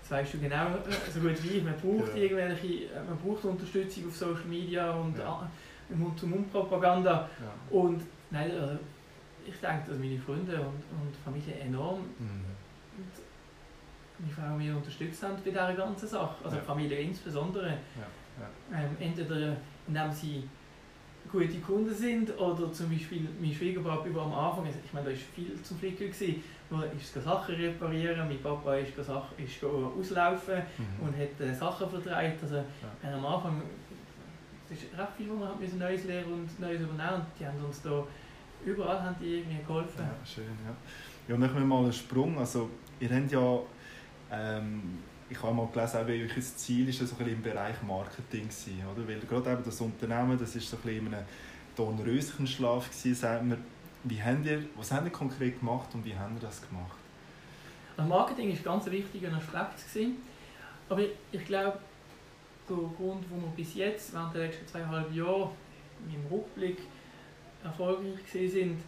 das 0.00 0.10
weißt 0.12 0.34
du 0.34 0.38
genau 0.38 0.66
äh, 0.66 1.10
so 1.12 1.20
gut 1.20 1.42
wie 1.42 1.48
ich. 1.48 1.64
Man 1.64 1.74
braucht 1.74 2.16
ja. 2.16 2.22
irgendwelche, 2.22 2.88
man 3.06 3.18
braucht 3.18 3.44
Unterstützung 3.44 4.06
auf 4.06 4.16
Social 4.16 4.44
Media 4.48 4.92
und 4.92 5.18
ja. 5.18 5.50
Mund-zu-Mund-Propaganda. 5.88 7.28
Ja. 7.40 7.76
Und 7.76 8.02
nein, 8.30 8.52
also, 8.52 8.78
ich 9.48 9.60
denke, 9.60 9.90
dass 9.90 9.98
meine 9.98 10.18
Freunde 10.18 10.60
und, 10.60 10.82
und 10.90 11.16
Familie 11.24 11.54
enorm 11.54 12.00
mhm. 12.18 12.44
und 12.98 13.12
meine 14.18 14.32
Frau 14.32 14.52
und 14.52 14.58
mich 14.58 14.70
unterstützt 14.70 15.22
haben 15.22 15.36
bei 15.44 15.50
dieser 15.50 15.74
ganzen 15.74 16.08
Sache. 16.08 16.44
Also 16.44 16.56
ja. 16.56 16.62
Familie 16.62 16.98
insbesondere. 17.00 17.68
Ja. 17.68 18.08
Ähm, 18.72 18.96
entweder 19.00 19.56
indem 19.86 20.12
sie 20.12 20.48
gute 21.30 21.58
Kunden 21.60 21.92
sind 21.92 22.38
oder 22.38 22.72
zum 22.72 22.90
Beispiel 22.90 23.28
mein 23.40 23.52
Schwiegerpapa 23.52 24.06
über 24.06 24.22
am 24.22 24.32
Anfang, 24.32 24.66
ich 24.66 24.92
meine, 24.92 25.06
da 25.06 25.12
war 25.12 25.18
viel 25.34 25.60
zum 25.62 25.78
Flicken, 25.78 26.10
gewesen, 26.10 26.42
wo 26.70 26.80
ist 26.82 27.14
Sachen 27.14 27.54
reparieren, 27.54 28.28
mein 28.28 28.40
Papa 28.40 28.74
ist, 28.76 28.94
Sachen, 28.96 29.44
ist 29.44 29.62
auslaufen 29.64 30.62
mhm. 30.78 31.06
und 31.06 31.16
hat 31.16 31.40
äh, 31.40 31.54
Sachen 31.54 31.88
vertreibt. 31.88 32.42
Also 32.42 32.56
ja. 32.56 33.14
am 33.14 33.24
Anfang, 33.24 33.62
es 34.70 34.82
ist 34.82 34.98
recht 34.98 35.12
viel, 35.16 35.30
wo 35.30 35.36
wir 35.36 35.54
müssen 35.58 35.78
Neues 35.78 36.04
lernen 36.04 36.32
und 36.32 36.60
Neues 36.60 36.80
übernehmen 36.80 37.14
und 37.14 37.26
die 37.38 37.46
haben 37.46 37.64
uns 37.64 37.82
da 37.82 38.04
überall 38.64 39.02
haben 39.02 39.16
die 39.20 39.38
irgendwie 39.38 39.62
geholfen. 39.66 39.98
Ja, 40.00 40.26
schön, 40.26 40.44
ja. 40.44 40.74
Ja, 41.28 41.36
machen 41.36 41.56
wir 41.56 41.64
mal 41.64 41.82
einen 41.84 41.92
Sprung. 41.92 42.38
Also, 42.38 42.70
ihr 43.00 43.10
habt 43.10 43.30
ja, 43.32 43.58
ähm, 44.30 44.98
ich 45.28 45.42
habe 45.42 45.54
mal 45.54 45.66
gelesen, 45.72 46.00
auch 46.00 46.06
welches 46.06 46.56
Ziel 46.56 46.88
ist 46.88 47.00
das 47.00 47.10
so 47.10 47.16
ein 47.18 47.28
im 47.28 47.42
Bereich 47.42 47.82
Marketing 47.82 48.48
war, 48.48 48.92
oder? 48.92 49.08
Weil 49.08 49.20
gerade 49.20 49.52
eben 49.52 49.64
das 49.64 49.80
Unternehmen, 49.80 50.38
das 50.38 50.54
ist 50.54 50.70
so 50.70 50.76
ein 50.76 50.82
bisschen 50.82 51.06
in 51.06 51.14
einem 51.14 51.26
Dornröschenschlaf 51.76 52.88
gewesen, 52.88 53.14
sagt 53.14 53.44
man. 53.44 53.58
Wie 54.04 54.22
habt 54.22 54.46
ihr, 54.46 54.62
was 54.76 54.92
habt 54.92 55.04
ihr 55.04 55.10
konkret 55.10 55.58
gemacht 55.58 55.88
und 55.94 56.04
wie 56.04 56.16
habt 56.16 56.32
ihr 56.34 56.46
das 56.46 56.60
gemacht? 56.68 56.96
Also 57.96 58.08
Marketing 58.08 58.50
war 58.50 58.74
ganz 58.74 58.86
ein 58.86 58.92
wichtiger 58.92 59.32
Aspekt. 59.32 59.92
Gewesen. 59.92 60.16
Aber 60.88 61.00
ich, 61.00 61.10
ich 61.32 61.44
glaube, 61.44 61.78
der 62.68 62.76
Grund, 62.76 63.24
wo 63.30 63.40
wir 63.40 63.52
bis 63.56 63.74
jetzt, 63.74 64.12
während 64.12 64.34
der 64.34 64.42
letzten 64.42 64.66
zweieinhalb 64.66 65.12
Jahre, 65.12 65.50
im 66.08 66.26
Rückblick, 66.30 66.78
erfolgreich 67.64 68.18
sind, 68.30 68.80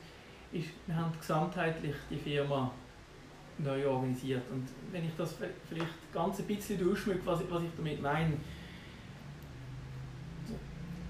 ist, 0.53 0.69
wir 0.87 0.97
haben 0.97 1.13
gesamtheitlich 1.19 1.95
die 2.11 2.17
Firma 2.17 2.71
neu 3.59 3.87
organisiert. 3.87 4.43
Und 4.51 4.67
wenn 4.93 5.05
ich 5.05 5.13
das 5.17 5.35
vielleicht 5.69 6.13
ganz 6.13 6.39
ein 6.39 6.47
bisschen 6.47 6.79
durchschmücke, 6.79 7.21
was, 7.25 7.41
was 7.51 7.63
ich 7.63 7.71
damit 7.77 8.01
meine, 8.01 8.35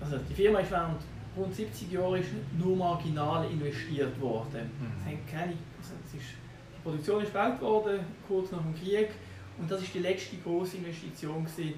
also 0.00 0.19
die 0.19 0.35
Firma 0.35 0.61
ist 0.61 0.71
während 0.71 1.00
rund 1.37 1.55
70 1.55 1.93
Jahren 1.93 2.25
nur 2.59 2.77
marginal 2.77 3.49
investiert 3.50 4.19
worden. 4.21 4.71
Mhm. 4.81 5.12
Es 5.12 5.31
keine, 5.31 5.53
also 5.79 5.95
es 6.05 6.15
ist, 6.15 6.31
die 6.77 6.83
Produktion 6.83 7.23
ist 7.23 7.33
gebaut 7.33 7.61
worden, 7.61 8.00
kurz 8.27 8.50
nach 8.50 8.62
dem 8.62 8.75
Krieg, 8.75 9.11
und 9.59 9.71
das 9.71 9.83
ist 9.83 9.95
die 9.95 9.99
letzte 9.99 10.37
große 10.37 10.77
Investition 10.77 11.47
in, 11.59 11.69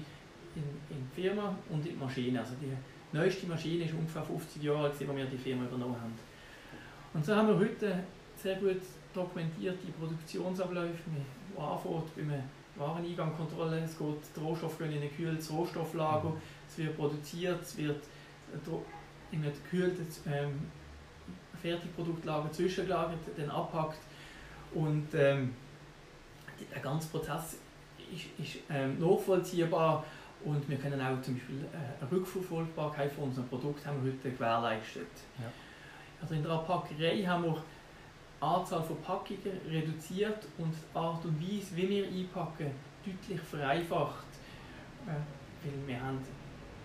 in 0.89 1.09
die 1.15 1.21
Firma 1.21 1.55
und 1.69 1.85
in 1.85 1.93
die 1.93 1.99
Maschine. 1.99 2.39
Also 2.39 2.53
die 2.61 2.71
neueste 3.13 3.47
Maschine 3.47 3.85
ist 3.85 3.93
ungefähr 3.93 4.23
50 4.23 4.63
Jahre 4.63 4.85
alt, 4.85 4.91
als 4.93 4.99
wir 4.99 5.25
die 5.25 5.37
Firma 5.37 5.65
übernommen 5.65 5.95
haben. 5.99 6.13
Und 7.13 7.25
so 7.25 7.35
haben 7.35 7.47
wir 7.47 7.59
heute 7.59 8.03
sehr 8.37 8.55
gut 8.55 8.81
dokumentiert 9.13 9.77
die 9.85 9.91
Produktionsabläufe. 9.91 10.97
Man 11.57 11.67
anfängt 11.67 12.15
bei 12.15 12.21
einer 12.21 12.43
Wareneingangkontrolle, 12.77 13.79
es 13.79 13.97
geht, 13.97 14.07
die 14.35 14.39
Rohstoffe 14.39 14.79
in 14.81 14.93
ein 14.93 15.01
gekühltes 15.01 15.51
Rohstofflager, 15.51 16.29
mhm. 16.29 16.41
es 16.67 16.77
wird 16.77 16.97
produziert, 16.97 17.61
es 17.61 17.77
wird 17.77 18.03
in 19.31 19.43
einem 19.43 19.53
gekühlten 19.53 20.07
ähm, 20.27 20.67
Fertigproduktlager 21.61 22.51
zwischengelagert, 22.51 23.19
dann 23.37 23.49
abpackt 23.49 23.99
und 24.73 25.07
ähm, 25.13 25.53
der 26.73 26.81
ganze 26.81 27.09
Prozess 27.09 27.57
ist, 28.13 28.39
ist 28.39 28.63
ähm, 28.69 28.99
nachvollziehbar 28.99 30.05
und 30.45 30.67
wir 30.69 30.77
können 30.77 30.99
auch 30.99 31.21
zum 31.21 31.35
Beispiel 31.35 31.65
äh, 31.65 32.01
eine 32.01 32.11
Rückverfolgbarkeit 32.11 33.11
von 33.11 33.25
unserem 33.25 33.47
Produkt 33.47 33.85
haben 33.85 34.03
wir 34.03 34.11
heute 34.11 34.31
gewährleistet. 34.31 35.07
Ja. 35.39 35.51
Also 36.21 36.35
in 36.35 36.43
der 36.43 36.51
Abpackerei 36.51 37.23
haben 37.23 37.45
wir 37.45 37.53
die 37.53 38.43
Anzahl 38.43 38.83
von 38.83 39.01
Packungen 39.01 39.59
reduziert 39.69 40.47
und 40.57 40.73
die 40.73 40.97
Art 40.97 41.23
und 41.25 41.41
Weise, 41.41 41.75
wie 41.75 41.89
wir 41.89 42.07
einpacken, 42.07 42.71
deutlich 43.05 43.39
vereinfacht. 43.41 44.25
Äh, 45.07 45.11
weil 45.63 45.87
wir 45.87 46.01
haben 46.01 46.19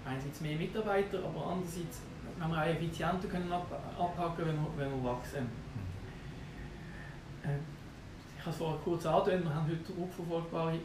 einerseits 0.04 0.40
mehr 0.40 0.56
Mitarbeiter, 0.56 1.18
aber 1.18 1.46
andererseits 1.46 2.02
haben 2.38 2.52
wir 2.52 2.60
auch 2.60 2.66
effizienter 2.66 3.28
können 3.28 3.50
abpacken, 3.52 4.46
wenn 4.46 4.56
wir, 4.56 4.70
wenn 4.76 5.02
wir 5.02 5.10
wachsen. 5.10 5.44
Mhm. 7.44 7.75
Äh, 8.46 8.50
ich 8.50 8.50
habe 8.50 8.50
es 8.50 8.56
vorher 8.58 8.78
kurz 8.84 9.06
angedeutet, 9.06 9.44
wir 9.44 9.54
haben 9.54 9.66
heute 9.66 9.92
rückverfolgbare 10.00 10.78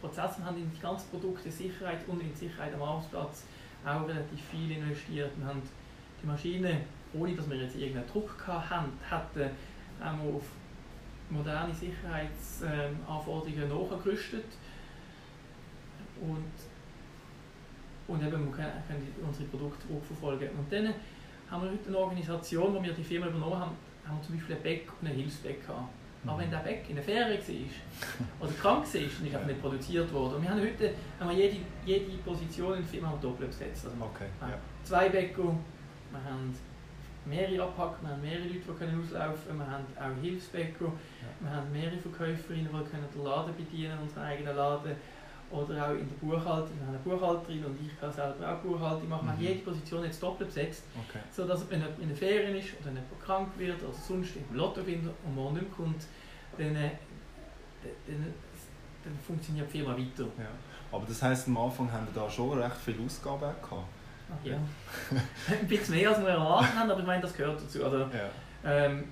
Prozesse, 0.00 0.38
wir 0.38 0.46
haben 0.46 0.58
in 0.58 0.70
die 0.70 0.80
ganze 0.80 1.06
Produktesicherheit 1.08 2.06
und 2.08 2.20
in 2.20 2.28
die 2.30 2.36
Sicherheit 2.36 2.74
am 2.74 2.82
Arbeitsplatz 2.82 3.44
auch 3.84 4.06
relativ 4.06 4.40
viel 4.50 4.70
investiert. 4.70 5.30
Wir 5.36 5.46
haben 5.46 5.62
die 6.22 6.26
Maschine, 6.26 6.82
ohne 7.14 7.34
dass 7.34 7.48
wir 7.48 7.56
jetzt 7.56 7.76
irgendeinen 7.76 8.08
Druck 8.08 8.46
hatten, 8.46 8.92
hatten 9.10 9.50
haben 10.00 10.22
wir 10.22 10.34
auf 10.34 10.44
moderne 11.30 11.72
Sicherheitsanforderungen 11.74 13.68
nachgerüstet. 13.68 14.44
Und, 16.20 16.52
und 18.08 18.22
eben, 18.22 18.46
wir 18.46 18.52
können 18.52 18.72
unsere 19.26 19.48
Produkte 19.48 19.88
rückverfolgen. 19.92 20.50
Und 20.50 20.70
dann 20.72 20.92
haben 21.50 21.62
wir 21.62 21.70
heute 21.70 21.88
eine 21.88 21.98
Organisation, 21.98 22.74
wo 22.74 22.82
wir 22.82 22.92
die 22.92 23.04
Firma 23.04 23.26
übernommen 23.28 23.58
haben, 23.58 23.76
haben 24.06 24.18
wir 24.18 24.22
zum 24.22 24.36
Beispiel 24.36 24.56
ein 24.56 24.62
Back 24.62 24.88
und 25.00 25.08
ein 25.08 25.14
Hilfsback 25.14 25.66
gehabt. 25.66 25.88
Aber 26.26 26.38
wenn 26.40 26.50
der 26.50 26.58
Beck 26.58 26.84
in 26.88 26.96
der 26.96 27.04
Ferien 27.04 27.38
war 27.38 28.48
oder 28.48 28.52
krank 28.60 28.84
war, 28.84 29.00
dann 29.00 29.04
ist 29.04 29.22
einfach 29.22 29.46
nicht 29.46 29.62
produziert 29.62 30.12
worden. 30.12 30.34
Und 30.36 30.42
wir 30.42 30.50
haben 30.50 30.60
heute 30.60 30.90
haben 31.20 31.30
wir 31.30 31.36
jede, 31.36 31.56
jede 31.84 32.18
Position 32.18 32.74
in 32.74 32.80
der 32.80 32.88
Firma 32.88 33.14
doppelt 33.20 33.50
besetzt. 33.50 33.86
Also 33.86 33.96
okay, 34.00 34.26
ja. 34.40 34.58
Zwei 34.82 35.08
Bäcker, 35.08 35.42
wir 35.42 36.24
haben 36.24 36.54
mehrere 37.24 37.64
Abpacken, 37.64 38.06
wir 38.06 38.12
haben 38.14 38.22
mehrere 38.22 38.44
Leute, 38.44 38.58
die 38.58 38.78
können 38.78 39.02
auslaufen 39.02 39.46
können, 39.46 39.58
wir 39.58 39.70
haben 39.70 39.84
auch 39.98 40.22
Hilfsbäcker, 40.22 40.84
ja. 40.84 40.90
wir 41.40 41.50
haben 41.50 41.72
mehrere 41.72 41.98
Verkäuferinnen, 41.98 42.68
die 42.68 42.90
können 42.90 43.06
den 43.14 43.24
Laden 43.24 43.54
bedienen, 43.56 43.98
unseren 44.00 44.24
eigenen 44.24 44.56
Laden. 44.56 44.92
Oder 45.56 45.86
auch 45.86 45.92
in 45.92 46.06
der 46.06 46.16
Buchhaltung, 46.20 46.70
wir 46.78 46.86
haben 46.86 46.94
eine 46.94 46.98
Buchhalterin 46.98 47.64
und 47.64 47.78
ich 47.80 47.98
kann 47.98 48.12
selber 48.12 48.52
auch 48.52 48.58
Buchhaltung 48.58 49.08
machen. 49.08 49.26
Wir 49.26 49.32
haben 49.32 49.38
mhm. 49.38 49.46
jede 49.46 49.60
Position 49.60 50.04
jetzt 50.04 50.22
doppelt 50.22 50.50
besetzt, 50.50 50.82
okay. 51.08 51.20
sodass 51.32 51.68
wenn 51.70 51.80
jemand 51.80 51.98
in 51.98 52.08
der 52.08 52.16
Ferien 52.16 52.54
ist 52.56 52.68
oder 52.80 52.90
jemand 52.90 53.24
krank 53.24 53.48
wird 53.56 53.82
oder 53.82 53.92
sonst 53.92 54.36
im 54.36 54.56
Lotto 54.56 54.82
findet 54.82 55.14
und 55.24 55.34
morgen 55.34 55.54
nicht 55.54 55.74
kommt, 55.74 56.02
dann, 56.58 56.76
äh, 56.76 56.90
dann, 58.06 58.34
dann 59.02 59.18
funktioniert 59.26 59.72
die 59.72 59.78
Firma 59.78 59.96
weiter. 59.96 60.24
Ja. 60.38 60.50
Aber 60.92 61.06
das 61.06 61.22
heisst, 61.22 61.48
am 61.48 61.56
Anfang 61.56 61.90
haben 61.90 62.06
wir 62.06 62.22
da 62.22 62.28
schon 62.28 62.58
recht 62.58 62.76
viele 62.84 63.04
Ausgaben 63.04 63.40
gehabt? 63.40 63.84
Ach 64.28 64.46
ja. 64.46 64.56
Ein 65.60 65.68
bisschen 65.68 65.94
mehr 65.94 66.10
als 66.10 66.20
wir 66.20 66.28
erwartet 66.28 66.74
haben, 66.74 66.90
aber 66.90 67.00
ich 67.00 67.06
meine, 67.06 67.22
das 67.22 67.34
gehört 67.34 67.60
dazu. 67.60 67.84
Also, 67.84 67.98
ja. 67.98 68.30
ähm, 68.64 69.04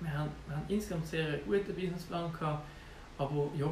wir, 0.00 0.12
haben, 0.12 0.30
wir 0.46 0.56
haben 0.56 0.64
insgesamt 0.68 1.02
einen 1.02 1.10
sehr 1.10 1.38
guten 1.38 1.74
Businessplan 1.74 2.32
gehabt, 2.32 2.64
aber 3.18 3.48
ja, 3.56 3.66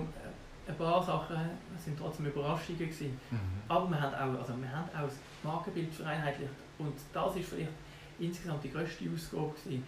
ein 0.66 0.76
paar 0.76 1.02
Sachen 1.02 1.36
sind 1.76 1.98
trotzdem 1.98 2.26
Überraschungen 2.26 2.78
gewesen. 2.78 3.18
Mhm. 3.30 3.38
Aber 3.68 3.90
wir 3.90 4.00
haben, 4.00 4.14
auch, 4.14 4.40
also 4.40 4.54
wir 4.60 4.70
haben 4.70 4.88
auch 4.94 5.06
das 5.06 5.18
Markenbild 5.42 5.92
vereinheitlicht 5.92 6.52
und 6.78 6.94
das 7.12 7.36
ist 7.36 7.48
vielleicht 7.48 7.70
insgesamt 8.18 8.64
die 8.64 8.70
grösste 8.70 9.04
Ausgabe 9.12 9.52
gewesen. 9.52 9.84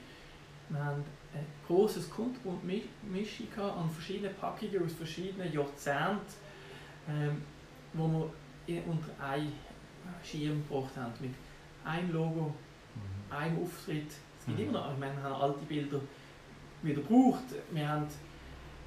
Wir 0.68 0.84
haben 0.84 1.04
ein 1.32 1.46
großes 1.66 2.10
Kundenmischung 2.10 3.46
an 3.56 3.90
verschiedenen 3.90 4.34
Packungen 4.34 4.84
aus 4.84 4.92
verschiedenen 4.92 5.52
Jahrzehnten, 5.52 6.20
ähm, 7.08 7.42
wo 7.92 8.30
wir 8.66 8.82
unter 8.86 9.24
einen 9.24 9.52
Schirm 10.24 10.62
gebracht 10.68 10.96
haben, 10.96 11.12
mit 11.20 11.34
einem 11.84 12.12
Logo, 12.12 12.52
mhm. 12.94 13.32
einem 13.32 13.62
Auftritt. 13.62 14.10
Es 14.40 14.46
gibt 14.46 14.58
mhm. 14.58 14.64
immer 14.64 14.80
noch, 14.80 14.92
ich 14.92 14.98
meine, 14.98 15.16
wir 15.16 15.22
haben 15.22 15.40
alte 15.40 15.64
Bilder 15.66 16.00
wieder 16.82 17.00
gebraucht. 17.00 17.44
Wir 17.70 17.88
haben, 17.88 18.06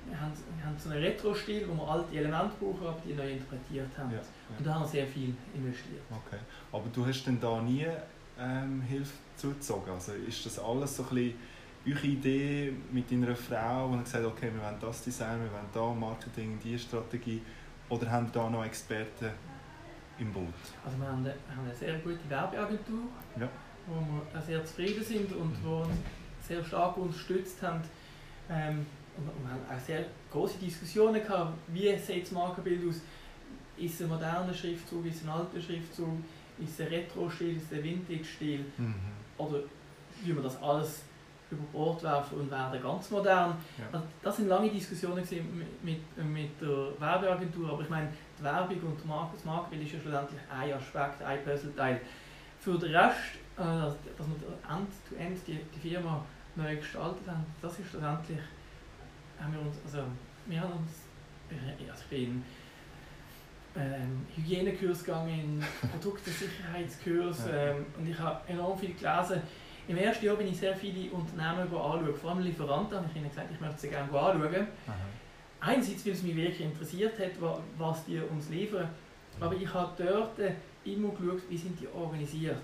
wir 0.08 0.20
haben, 0.20 0.32
wir 0.58 0.66
haben 0.66 0.78
so 0.78 0.90
einen 0.90 1.04
Retro-Stil, 1.04 1.68
wo 1.68 1.74
wir 1.74 1.88
alte 1.88 2.18
Elemente 2.18 2.56
brauchen, 2.60 2.88
aber 2.88 3.02
die 3.06 3.14
neu 3.14 3.32
interpretiert 3.32 3.98
haben. 3.98 4.12
Ja, 4.12 4.18
ja. 4.18 4.24
Und 4.58 4.68
da 4.68 4.74
haben 4.74 4.82
wir 4.84 4.88
sehr 4.88 5.08
viel 5.08 5.36
investiert. 5.54 6.02
Okay. 6.10 6.40
Aber 6.72 6.86
du 6.94 7.06
hast 7.06 7.26
denn 7.26 7.40
da 7.40 7.62
nie 7.62 7.86
ähm, 8.40 8.82
Hilfe 8.82 9.14
zugezogen? 9.36 9.94
Also 9.94 10.14
ist 10.14 10.46
das 10.46 10.60
alles 10.60 10.96
so 10.96 11.04
ein 11.04 11.10
bisschen 11.10 11.36
eure 11.86 12.08
Idee 12.08 12.74
mit 12.92 13.12
deiner 13.12 13.36
Frau, 13.36 13.88
und 13.88 14.04
gesagt 14.04 14.26
okay, 14.26 14.50
wir 14.54 14.62
wollen 14.62 14.80
das 14.80 15.04
Design, 15.04 15.40
wir 15.42 15.52
wollen 15.52 15.70
da 15.74 15.94
Marketing, 15.94 16.60
diese 16.64 16.80
Strategie, 16.80 17.42
oder 17.90 18.10
haben 18.12 18.30
da 18.32 18.50
noch 18.50 18.66
Experten 18.66 19.32
im 20.20 20.32
Boot? 20.32 20.46
Also 20.86 20.98
wir 21.00 21.08
haben 21.08 21.26
eine, 21.26 21.34
haben 21.56 21.66
eine 21.66 21.76
sehr 21.76 21.98
gute 22.00 22.30
Werbeagentur, 22.30 23.04
ja. 23.40 23.50
wo 23.88 23.96
wir 24.34 24.42
sehr 24.42 24.64
zufrieden 24.66 25.04
sind 25.04 25.32
und 25.34 25.52
mhm. 25.52 25.66
wo 25.66 25.76
uns 25.78 25.96
sehr 26.48 26.64
stark 26.64 26.98
unterstützt 26.98 27.62
haben. 27.64 27.82
Ähm, 28.50 28.86
und 29.28 29.44
wir 29.44 29.52
haben 29.52 29.62
auch 29.70 29.86
sehr 29.86 30.06
große 30.32 30.58
Diskussionen 30.58 31.22
gehabt, 31.22 31.54
wie 31.68 31.98
sieht 31.98 32.24
das 32.24 32.32
Markenbild 32.32 32.88
aus? 32.88 33.02
Ist 33.78 33.96
es 33.96 34.02
ein 34.02 34.10
moderner 34.10 34.54
Schriftzug, 34.54 35.06
ist 35.06 35.18
es 35.18 35.24
ein 35.24 35.30
alter 35.30 35.62
Schriftzug, 35.62 36.18
ist 36.60 36.80
es 36.80 36.82
ein 36.82 36.88
Retro-Stil, 36.88 37.56
ist 37.56 37.72
es 37.72 37.78
ein 37.78 37.84
Vintage-Stil? 37.84 38.66
Mhm. 38.78 38.96
Oder 39.38 39.60
wie 40.24 40.34
man 40.34 40.44
das 40.44 40.62
alles 40.62 41.04
über 41.52 41.64
Bord 41.72 42.04
werfen 42.04 42.40
und 42.40 42.52
werden 42.52 42.82
ganz 42.82 43.10
modern. 43.10 43.56
Ja. 43.78 43.86
Also 43.92 44.06
das 44.22 44.38
sind 44.38 44.48
lange 44.48 44.70
Diskussionen 44.70 45.24
mit, 45.30 45.84
mit, 45.84 46.26
mit 46.26 46.62
der 46.62 47.00
Werbeagentur, 47.00 47.72
aber 47.72 47.82
ich 47.82 47.90
meine, 47.90 48.10
die 48.38 48.44
Werbung 48.44 48.78
und 48.82 49.34
das 49.34 49.46
Marketing 49.46 49.82
ist 49.86 49.94
ja 49.94 50.00
schlussendlich 50.00 50.40
ein 50.52 50.74
Aspekt, 50.74 51.22
ein 51.24 51.44
Puzzleteil. 51.44 52.02
Für 52.60 52.78
den 52.78 52.96
Rest, 52.96 53.18
äh, 53.58 53.62
dass 53.62 53.96
wir 54.28 54.36
end-to-end 54.70 55.38
-end 55.38 55.46
die, 55.48 55.60
die 55.76 55.90
Firma 55.90 56.24
neu 56.56 56.76
gestaltet 56.76 57.28
haben, 57.28 57.46
das 57.62 57.80
ist 57.80 57.90
schlussendlich, 57.90 58.40
haben 59.40 59.54
wir 59.54 59.62
uns, 59.62 59.78
also 59.86 60.04
wir 60.46 60.62
haben 60.62 60.74
uns, 60.74 60.92
also 61.90 62.04
ich 62.04 62.10
bin 62.10 62.44
ähm, 63.76 64.26
Hygienekurs 64.36 65.04
gegangen, 65.04 65.64
Produktsicherheitskurs 65.92 67.46
ähm, 67.52 67.86
und 67.98 68.10
ich 68.10 68.18
habe 68.20 68.42
enorm 68.48 68.78
viel 68.78 68.94
gelesen 68.94 69.42
im 69.90 69.98
ersten 69.98 70.24
Jahr 70.24 70.36
bin 70.36 70.48
ich 70.48 70.58
sehr 70.60 70.76
viele 70.76 71.10
Unternehmen 71.10 71.62
anschauen, 71.62 72.14
vor 72.14 72.30
allem 72.30 72.42
Lieferanten, 72.42 72.96
habe 72.96 73.08
ich 73.10 73.16
ihnen 73.16 73.28
gesagt, 73.28 73.50
ich 73.52 73.60
möchte 73.60 73.80
sie 73.80 73.90
gerne 73.90 74.08
anschauen. 74.08 74.68
Aha. 74.86 74.96
Einerseits, 75.62 76.06
weil 76.06 76.14
es 76.14 76.22
mich 76.22 76.36
wirklich 76.36 76.62
interessiert 76.62 77.18
hat, 77.18 77.32
was 77.76 78.06
die 78.06 78.20
uns 78.20 78.50
liefern, 78.50 78.88
aber 79.40 79.56
ich 79.56 79.74
habe 79.74 79.92
dort 79.98 80.40
immer 80.86 81.10
geschaut, 81.10 81.42
wie 81.50 81.58
sind 81.58 81.80
die 81.80 81.88
organisiert. 81.88 82.62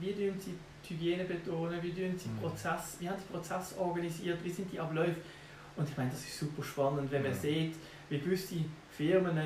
Wie 0.00 0.12
tun 0.12 0.38
sie 0.38 0.54
die 0.86 0.94
Hygiene 0.94 1.24
betonen, 1.24 1.82
wie, 1.82 1.92
tun 1.94 2.18
sie 2.18 2.28
mhm. 2.28 2.40
Prozess, 2.42 2.98
wie 3.00 3.08
haben 3.08 3.18
sie 3.18 3.32
Prozess 3.32 3.74
organisiert, 3.78 4.38
wie 4.44 4.50
sind 4.50 4.70
die 4.70 4.78
Abläufe. 4.78 5.16
Und 5.78 5.88
ich 5.88 5.96
meine, 5.96 6.10
das 6.10 6.20
ist 6.20 6.38
super 6.38 6.62
spannend, 6.62 7.10
wenn 7.10 7.22
man 7.22 7.30
ja. 7.30 7.36
sieht, 7.36 7.76
wie 8.08 8.18
gewisse 8.18 8.56
Firmen 8.90 9.38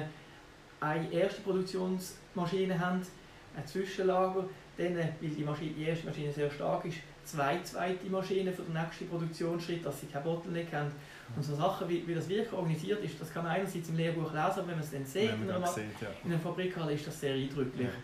eine 0.80 1.12
erste 1.12 1.42
Produktionsmaschine 1.42 2.78
haben, 2.78 3.02
ein 3.54 3.66
Zwischenlager, 3.66 4.44
dann, 4.78 4.96
weil 4.96 5.12
die, 5.20 5.44
Maschine, 5.44 5.72
die 5.72 5.84
erste 5.84 6.06
Maschine 6.06 6.32
sehr 6.32 6.50
stark 6.50 6.86
ist, 6.86 6.96
zwei 7.24 7.60
zweite 7.62 8.06
Maschinen 8.06 8.52
für 8.52 8.62
den 8.62 8.72
nächsten 8.72 9.06
Produktionsschritt, 9.08 9.84
dass 9.84 10.00
sie 10.00 10.06
kein 10.06 10.22
Bottleneck 10.24 10.72
haben. 10.72 10.90
Und 11.36 11.42
so 11.42 11.54
Sachen, 11.54 11.88
wie, 11.88 12.06
wie 12.08 12.14
das 12.14 12.28
wirklich 12.28 12.52
organisiert 12.52 13.04
ist, 13.04 13.20
das 13.20 13.32
kann 13.32 13.44
man 13.44 13.52
einerseits 13.52 13.88
im 13.90 13.96
Lehrbuch 13.96 14.32
lesen, 14.32 14.40
aber 14.40 14.68
wenn 14.68 14.74
man 14.74 14.84
es 14.84 14.90
dann 14.90 15.04
sieht, 15.04 15.30
in 15.30 15.50
einer, 15.50 15.66
sieht 15.66 15.84
ja. 16.00 16.08
in 16.24 16.32
einer 16.32 16.40
Fabrikhalle, 16.40 16.94
ist 16.94 17.06
das 17.06 17.20
sehr 17.20 17.34
eindrücklich. 17.34 17.88
Ja. 17.88 17.94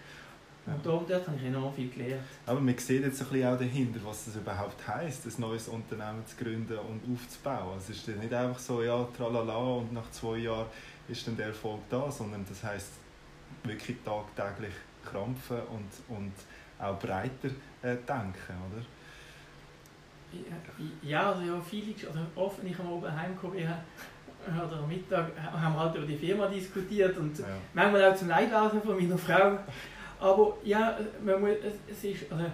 Und 0.74 0.84
darum, 0.84 1.04
dort 1.08 1.26
habe 1.26 1.36
ich 1.36 1.44
enorm 1.44 1.74
viel 1.74 1.88
gelernt. 1.88 2.22
Aber 2.46 2.60
man 2.60 2.76
sieht 2.76 3.02
jetzt 3.02 3.20
ein 3.20 3.28
bisschen 3.28 3.46
auch 3.46 3.58
dahinter, 3.58 4.00
was 4.04 4.26
das 4.26 4.36
überhaupt 4.36 4.86
heisst, 4.86 5.26
ein 5.26 5.32
neues 5.38 5.68
Unternehmen 5.68 6.24
zu 6.26 6.36
gründen 6.36 6.78
und 6.78 7.00
aufzubauen. 7.14 7.74
Also 7.74 7.92
es 7.92 7.98
ist 7.98 8.08
nicht 8.08 8.32
einfach 8.32 8.58
so, 8.58 8.82
ja, 8.82 9.06
tralala 9.16 9.56
und 9.56 9.92
nach 9.92 10.10
zwei 10.10 10.38
Jahren 10.38 10.66
ist 11.08 11.26
dann 11.26 11.36
der 11.36 11.46
Erfolg 11.46 11.80
da, 11.88 12.10
sondern 12.10 12.44
das 12.48 12.62
heisst 12.62 12.92
wirklich 13.64 13.96
tagtäglich 14.04 14.74
krampfen 15.04 15.58
und, 15.70 16.16
und 16.16 16.32
auch 16.78 16.98
breiter 16.98 17.48
äh, 17.82 17.96
denken, 17.96 18.54
oder? 18.70 18.84
Ja, 21.02 21.32
also 21.32 21.42
ja, 21.42 21.60
viele, 21.60 21.94
also 22.06 22.20
oft, 22.34 22.62
wenn 22.62 22.70
ich 22.70 22.78
am 22.78 22.92
Abend 22.92 23.10
heimkomme, 23.10 23.56
oder 24.46 24.78
am 24.78 24.88
Mittag, 24.88 25.30
haben 25.36 25.74
wir 25.74 25.80
halt 25.80 25.96
über 25.96 26.06
die 26.06 26.16
Firma 26.16 26.46
diskutiert 26.46 27.16
und 27.18 27.38
ja. 27.38 27.44
manchmal 27.74 28.10
auch 28.10 28.16
zum 28.16 28.28
Leidwesen 28.28 28.82
von 28.82 28.96
meiner 28.96 29.18
Frau. 29.18 29.58
Aber 30.20 30.54
ja, 30.64 30.98
man 31.24 31.40
muss, 31.40 31.50
es 31.90 32.04
ist, 32.04 32.30
also, 32.32 32.44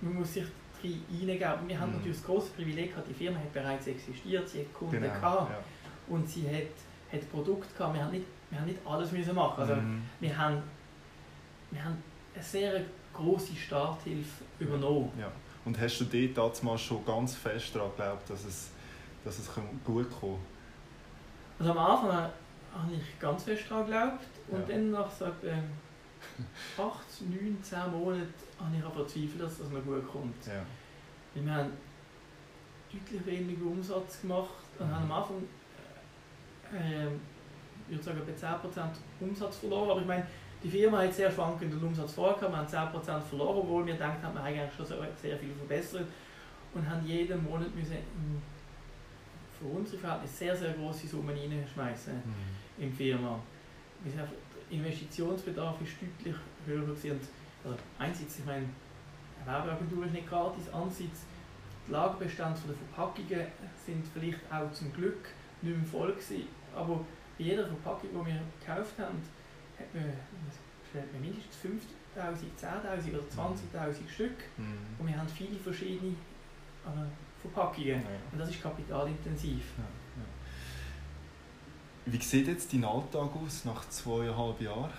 man 0.00 0.14
muss 0.14 0.32
sich 0.34 0.44
rein 0.84 1.02
hineingeben. 1.10 1.66
Wir 1.68 1.80
haben 1.80 1.90
Mhm. 1.90 1.96
natürlich 1.98 2.18
das 2.18 2.26
große 2.26 2.50
Privileg 2.52 2.90
gehabt, 2.90 3.08
die 3.08 3.14
Firma 3.14 3.38
hat 3.38 3.52
bereits 3.52 3.86
existiert, 3.86 4.48
sie 4.48 4.60
hat 4.60 4.74
Kunden 4.74 5.00
Genau. 5.00 5.12
gehabt 5.14 5.50
Ja. 5.50 5.58
und 6.14 6.28
sie 6.28 6.46
hat, 6.46 6.68
hat 7.12 7.30
Produkte 7.32 7.66
gehabt. 7.76 7.94
Wir 7.94 8.04
haben 8.04 8.12
nicht, 8.12 8.26
wir 8.50 8.60
haben 8.60 8.66
nicht 8.66 8.78
alles 8.86 9.10
müssen 9.12 9.34
machen. 9.34 9.60
Also, 9.60 9.74
Mhm. 9.76 10.02
wir, 10.20 10.36
haben, 10.38 10.62
wir 11.70 11.84
haben 11.84 12.02
eine 12.34 12.42
sehr 12.44 12.82
große 13.14 13.56
Starthilfe 13.56 14.44
übernommen. 14.60 15.10
Ja. 15.18 15.30
Und 15.64 15.78
hast 15.80 15.98
du 15.98 16.04
dort 16.04 16.54
damals 16.62 16.80
schon 16.82 17.04
ganz 17.04 17.34
fest 17.34 17.74
daran 17.74 17.90
geglaubt, 17.90 18.30
dass 18.30 18.44
es, 18.44 18.70
dass 19.24 19.38
es 19.38 19.50
gut 19.84 20.06
kommt? 20.20 20.38
Also 21.58 21.72
am 21.72 21.78
Anfang 21.78 22.10
habe 22.12 22.92
ich 22.92 23.18
ganz 23.18 23.42
fest 23.42 23.64
daran 23.68 23.84
geglaubt 23.86 24.24
und 24.48 24.60
Ja. 24.60 24.66
dann 24.76 24.90
nach 24.92 25.10
so 25.10 25.24
etwa 25.24 25.48
8, 26.76 27.22
9, 27.30 27.58
10 27.62 27.78
Monaten 27.90 28.32
habe 28.60 28.76
ich 28.76 28.82
verzweifelt, 28.82 29.40
dass 29.40 29.58
das 29.58 29.70
noch 29.70 29.82
gut 29.84 30.06
kommt. 30.10 30.46
Ja. 30.46 30.62
Weil 31.34 31.44
wir 31.44 31.54
haben 31.54 31.70
deutlich 32.92 33.26
weniger 33.26 33.66
Umsatz 33.66 34.20
gemacht 34.22 34.48
und 34.78 34.86
Mhm. 34.86 34.94
haben 34.94 35.04
am 35.04 35.12
Anfang 35.12 35.36
äh, 36.74 37.04
äh, 37.04 37.08
ich 37.90 37.92
würde 37.96 38.04
sagen, 38.04 38.20
etwa 38.28 38.68
10% 38.68 38.90
Umsatz 39.20 39.56
verloren. 39.58 39.90
Aber 39.90 40.00
ich 40.02 40.06
meine, 40.06 40.26
die 40.62 40.68
Firma 40.70 40.98
hat 40.98 41.14
sehr 41.14 41.30
schwankenden 41.30 41.82
Umsatz 41.82 42.12
vorher 42.12 42.36
gehabt, 42.36 42.72
wir 42.72 42.78
haben 42.82 42.92
10% 42.96 43.20
verloren, 43.22 43.58
obwohl 43.58 43.86
wir 43.86 43.94
gedacht 43.94 44.22
haben, 44.22 44.34
wir 44.34 44.40
haben 44.42 44.46
eigentlich 44.54 44.74
schon 44.76 44.86
sehr 44.86 45.36
viel 45.38 45.54
verbessert 45.54 46.06
und 46.74 46.88
haben 46.88 47.06
jeden 47.06 47.42
Monat 47.44 47.74
müssen 47.74 47.96
für 49.58 49.64
unsere 49.66 49.98
Verhältnisse 49.98 50.34
sehr, 50.34 50.56
sehr 50.56 50.72
grosse 50.74 51.06
Summen 51.08 51.36
reinschmeißen 51.36 52.14
Mhm. 52.14 52.82
in 52.84 52.90
die 52.90 52.96
Firma. 52.96 53.38
Einfach- 54.04 54.18
Der 54.22 54.47
Investitionsbedarf 54.70 55.80
ist 55.82 55.92
deutlich 56.00 56.36
höher 56.66 56.86
gewesen. 56.86 57.20
Also 57.64 57.76
einerseits, 57.98 58.38
ich 58.38 58.44
meine, 58.44 58.66
eine 59.40 59.46
Werbeagentur 59.46 60.06
ist 60.06 60.12
nicht 60.12 60.28
gratis, 60.28 60.68
andererseits 60.72 61.24
die 61.86 61.92
Lagerbestände 61.92 62.60
der 62.66 62.76
Verpackungen 62.76 63.46
sind 63.84 64.06
vielleicht 64.12 64.40
auch 64.52 64.70
zum 64.72 64.92
Glück 64.92 65.28
nicht 65.62 65.76
mehr 65.76 65.86
voll 65.86 66.12
gewesen. 66.12 66.46
Aber 66.74 67.04
bei 67.38 67.44
jeder 67.44 67.66
Verpackung, 67.66 68.10
die 68.10 68.26
wir 68.26 68.40
gekauft 68.60 68.98
haben, 68.98 69.22
hat 69.78 69.94
man, 69.94 70.04
man 71.12 71.20
mindestens 71.20 71.56
5'000, 71.64 72.20
10'000 72.60 73.14
oder 73.14 73.88
20'000 73.88 74.08
Stück. 74.08 74.36
Mhm. 74.56 74.74
Und 74.98 75.06
wir 75.06 75.16
haben 75.16 75.28
viele 75.28 75.58
verschiedene 75.58 76.10
äh, 76.10 77.40
Verpackungen. 77.40 77.88
Ja. 77.88 78.18
Und 78.32 78.38
das 78.38 78.50
ist 78.50 78.62
kapitalintensiv. 78.62 79.62
Ja. 79.78 79.84
Wie 82.10 82.18
sieht 82.22 82.46
jetzt 82.48 82.72
dein 82.72 82.84
Alltag 82.84 83.30
aus 83.44 83.64
nach 83.64 83.88
zweieinhalb 83.88 84.60
Jahren? 84.60 84.90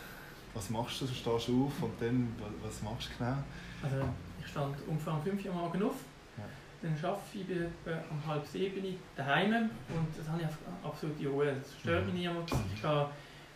Was 0.54 0.70
machst 0.70 1.02
du? 1.02 1.06
Du 1.06 1.14
stehst 1.14 1.28
auf 1.28 1.44
und 1.84 1.94
dann, 2.00 2.28
wa- 2.40 2.48
was 2.64 2.82
machst 2.82 3.10
du 3.10 3.18
genau? 3.24 3.38
Also 3.82 3.96
ich 4.40 4.48
stand 4.48 4.76
ungefähr 4.88 5.14
um 5.14 5.22
5 5.24 5.46
Uhr 5.46 5.54
morgens 5.54 5.84
auf, 5.84 5.96
Ja. 6.38 6.44
dann 6.82 6.92
arbeite 7.04 7.22
ich 7.34 7.50
etwa 7.50 8.04
um 8.12 8.26
halb 8.28 8.46
sieben 8.48 8.96
daheim 9.16 9.54
und 9.90 10.08
das 10.18 10.28
habe 10.28 10.42
ich 10.42 10.48
absolut 10.86 11.26
Ruhe. 11.26 11.56
Das 11.56 11.80
stört 11.80 12.06
mich 12.06 12.16
niemand, 12.16 12.52
ich 12.76 12.82
kann 12.82 13.08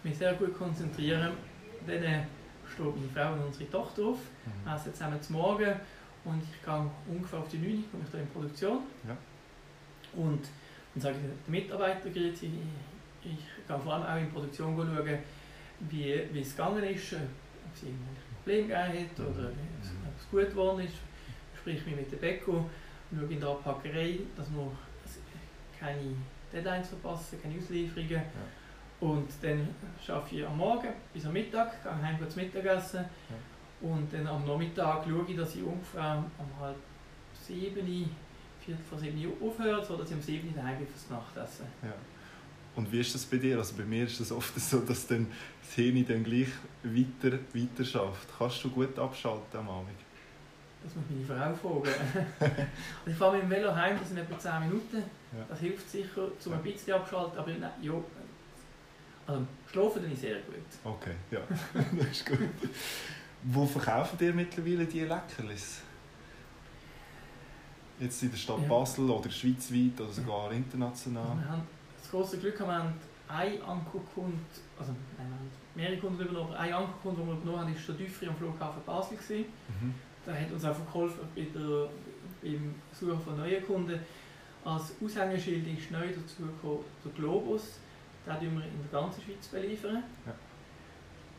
mich 0.04 0.18
sehr 0.18 0.34
gut 0.34 0.58
konzentrieren. 0.58 1.32
Dann 1.86 2.04
äh, 2.04 2.24
steht 2.72 2.86
meine 2.96 3.10
Frau 3.14 3.34
und 3.34 3.46
unsere 3.48 3.70
Tochter 3.70 4.04
auf, 4.04 4.18
Mhm. 4.46 4.66
wir 4.66 4.76
essen 4.76 4.94
zusammen 4.94 5.22
zum 5.22 5.36
Morgen 5.36 5.74
und 6.26 6.42
ich 6.44 6.64
gehe 6.66 6.90
ungefähr 7.10 7.40
auf 7.40 7.50
die 7.50 7.58
9 7.58 7.70
Uhr, 7.78 7.84
komme 7.92 8.04
ich 8.06 8.12
da 8.12 8.18
in 8.20 8.28
Produktion. 8.30 8.80
Ja. 9.08 9.18
Und 10.16 10.42
dann 10.96 11.02
sage 11.02 11.16
ich 11.18 11.24
den 11.46 11.52
Mitarbeitern, 11.52 12.14
ich, 13.26 13.68
gehe 13.68 13.80
vor 13.80 13.94
allem 13.94 14.04
auch 14.04 14.18
in 14.18 14.26
die 14.26 14.32
Produktion 14.32 14.76
schauen, 14.76 15.20
wie, 15.90 16.22
wie 16.32 16.42
es 16.42 16.56
gegangen 16.56 16.84
ist, 16.84 17.14
ob 17.14 17.74
es 17.76 17.84
irgendwelche 17.84 18.24
Probleme 18.36 18.68
gegeben 18.68 19.10
hat 19.10 19.20
oder 19.20 19.50
ob 19.50 19.82
es, 19.82 19.90
ob 19.90 20.18
es 20.18 20.30
gut 20.30 20.50
geworden 20.50 20.80
ist. 20.86 20.96
Ich 21.54 21.60
spreche 21.60 21.86
mich 21.86 21.96
mit 21.96 22.12
dem 22.12 22.20
Bäcker, 22.20 22.66
schaue 23.16 23.34
in 23.34 23.40
der 23.40 23.50
Abpackerei, 23.50 24.20
dass 24.36 24.52
wir 24.52 24.72
keine 25.80 26.16
Deadlines 26.52 26.90
verpassen, 26.90 27.42
keine 27.42 27.58
Auslieferungen. 27.58 28.22
Und 29.00 29.30
dann 29.42 29.68
arbeite 30.08 30.36
ich 30.36 30.46
am 30.46 30.58
Morgen 30.58 30.90
bis 31.14 31.26
am 31.26 31.34
Mittag, 31.34 31.84
gehe 31.84 32.02
heim 32.02 32.30
zum 32.30 32.42
Mittagessen. 32.42 33.06
Und 33.82 34.14
dann 34.14 34.28
am 34.28 34.46
Nachmittag 34.46 35.04
schaue 35.06 35.26
ich, 35.28 35.36
dass 35.36 35.56
ich 35.56 35.64
ungefähr 35.64 36.24
um 36.38 36.60
halb 36.62 36.78
sieben, 37.34 38.10
viertel 38.62 38.84
vor 38.90 38.98
sieben 38.98 39.26
Uhr 39.26 39.50
aufhöre, 39.50 39.84
sodass 39.84 40.10
ich 40.10 40.16
um 40.16 40.22
sieben 40.22 40.50
Uhr 40.50 40.56
daheim 40.56 40.78
bin 40.78 40.88
fürs 40.88 41.10
Nachtessen. 41.10 41.66
Ja. 41.82 41.94
Und 42.76 42.92
wie 42.92 43.00
ist 43.02 43.14
das 43.14 43.26
bei 43.26 43.38
dir? 43.38 43.58
Also 43.58 43.76
bei 43.76 43.84
mir 43.84 44.06
ist 44.06 44.20
es 44.20 44.32
oft 44.32 44.60
so, 44.60 44.80
dass 44.80 45.06
dann 45.08 45.28
das 45.62 45.74
Hirn 45.76 46.06
dann 46.08 46.24
gleich 46.24 46.48
weiter, 46.84 47.38
weiter 47.54 47.86
schafft. 47.86 48.28
Kannst 48.38 48.64
du 48.64 48.70
gut 48.70 48.98
abschalten 48.98 49.60
am 49.60 49.70
Abend? 49.70 49.90
Das 50.84 50.94
muss 50.96 51.28
meine 51.30 51.56
Frau 51.56 51.82
fragen. 51.82 52.26
also 52.40 52.52
ich 53.06 53.16
fahre 53.16 53.34
mit 53.38 53.44
dem 53.44 53.50
Velo 53.52 53.74
heim, 53.74 53.98
das 53.98 54.10
sind 54.10 54.18
etwa 54.18 54.38
10 54.38 54.60
Minuten. 54.68 54.98
Ja. 54.98 55.46
Das 55.48 55.60
hilft 55.60 55.90
sicher, 55.90 56.28
um 56.46 56.54
ein 56.54 56.64
bisschen 56.64 56.94
abzuschalten. 56.94 57.38
Aber 57.38 57.52
nein, 57.52 57.72
ja, 57.82 57.94
also 59.26 59.48
schlafen 59.72 60.12
ich 60.12 60.20
sehr 60.20 60.36
gut. 60.42 60.56
Okay, 60.84 61.14
ja, 61.32 61.40
das 61.98 62.08
ist 62.10 62.26
gut. 62.26 62.38
Wo 63.44 63.66
verkaufen 63.66 64.18
dir 64.18 64.34
mittlerweile 64.34 64.86
die 64.86 65.02
Leckerlis? 65.02 65.82
Jetzt 68.00 68.24
in 68.24 68.32
der 68.32 68.38
Stadt 68.38 68.62
Ja. 68.64 68.68
Basel 68.68 69.10
oder 69.10 69.30
schweizweit 69.30 70.00
oder 70.02 70.12
sogar 70.12 70.52
international? 70.52 71.38
Haben 72.14 72.22
große 72.22 72.38
Glück, 72.38 72.60
wir 72.60 72.68
haben 72.68 72.94
einen 73.28 73.62
Ankerkunden, 73.64 74.46
also 74.78 74.92
nein, 75.18 75.28
wir 75.28 75.36
haben 75.36 75.50
mehrere 75.74 75.98
Kunden 75.98 76.22
übernommen, 76.22 76.50
aber 76.54 76.60
ein 76.60 76.74
Ankerkunde, 76.74 77.22
den 77.22 77.28
wir 77.28 77.34
übernommen 77.34 77.60
haben, 77.62 77.76
war 77.76 77.96
der 77.96 77.96
Düffri 77.96 78.28
am 78.28 78.36
Flughafen 78.36 78.84
Basel. 78.86 79.18
Gewesen. 79.18 79.46
Mhm. 79.82 79.96
Der 80.26 80.40
hat 80.40 80.52
uns 80.52 80.64
auch 80.64 80.86
geholfen 80.86 81.28
bei 81.36 81.42
der, 81.42 81.90
beim 82.42 82.76
Suchen 82.94 83.20
von 83.20 83.38
neuen 83.38 83.66
Kunden. 83.66 84.00
Als 84.64 84.94
Aushängeschild 85.04 85.68
ist 85.68 85.92
neu 85.92 86.08
dazu 86.08 86.44
gekommen, 86.44 86.86
der 87.04 87.12
Globus. 87.14 87.80
Den 88.26 88.38
beliefern 88.38 88.58
wir 88.60 88.66
in 88.66 88.90
der 88.90 89.02
ganzen 89.02 89.22
Schweiz. 89.24 89.48
Beliefern. 89.48 90.04
Ja. 90.26 90.34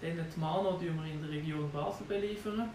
Dann 0.03 0.27
die 0.35 0.41
Mano 0.41 0.73
beliefern 0.73 1.05
wir 1.05 1.13
in 1.13 1.23
der 1.23 1.31
Region 1.31 1.71
Basel. 1.71 2.05
Beliefern. 2.07 2.69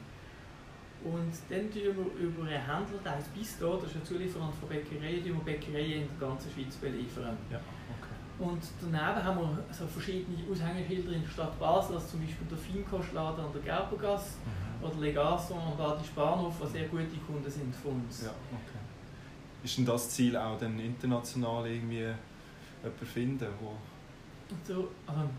Und 1.03 1.33
dann 1.49 1.71
tun 1.71 1.81
wir 1.83 2.27
über 2.27 2.43
einen 2.43 2.65
Händler, 2.65 2.99
der 3.03 3.15
heißt 3.15 3.33
Bisto, 3.33 3.77
das 3.77 3.91
ist 3.91 3.97
ein 3.97 4.05
Zulieferant 4.05 4.53
von 4.55 4.67
Bäckereien, 4.67 5.23
tun 5.23 5.33
wir 5.37 5.53
Bäckereien 5.53 6.01
in 6.01 6.09
der 6.19 6.27
ganzen 6.27 6.51
Schweiz 6.51 6.75
beliefern. 6.75 7.37
Ja. 7.51 7.59
Und 8.39 8.61
daneben 8.81 9.23
haben 9.23 9.37
wir 9.39 9.73
so 9.73 9.85
verschiedene 9.85 10.37
Aushängeschilder 10.49 11.11
in 11.11 11.21
der 11.23 11.29
Stadt 11.29 11.59
Basel, 11.59 11.95
also 11.95 12.07
zum 12.07 12.21
Beispiel 12.21 12.47
der 12.49 12.57
Feinkostladen 12.57 13.43
an 13.45 13.51
der 13.53 13.61
Gerbergasse 13.61 14.35
Mhm. 14.45 14.85
oder 14.85 14.99
Legaso 15.01 15.55
am 15.55 15.77
Badisch 15.77 16.11
Bahnhof, 16.11 16.55
die 16.63 16.67
sehr 16.67 16.87
gute 16.87 17.17
Kunden 17.27 17.51
sind 17.51 17.75
von 17.75 17.91
uns. 17.91 18.23
Ja, 18.23 18.29
okay. 18.29 18.79
Ist 19.61 19.77
denn 19.77 19.85
das 19.85 20.09
Ziel 20.09 20.37
auch 20.37 20.57
dann 20.57 20.79
international 20.79 21.67
irgendwie 21.67 21.97
jemanden 22.81 23.05
finden, 23.05 23.47
wo... 23.59 23.73
Also, 24.55 24.87
also, 25.05 25.29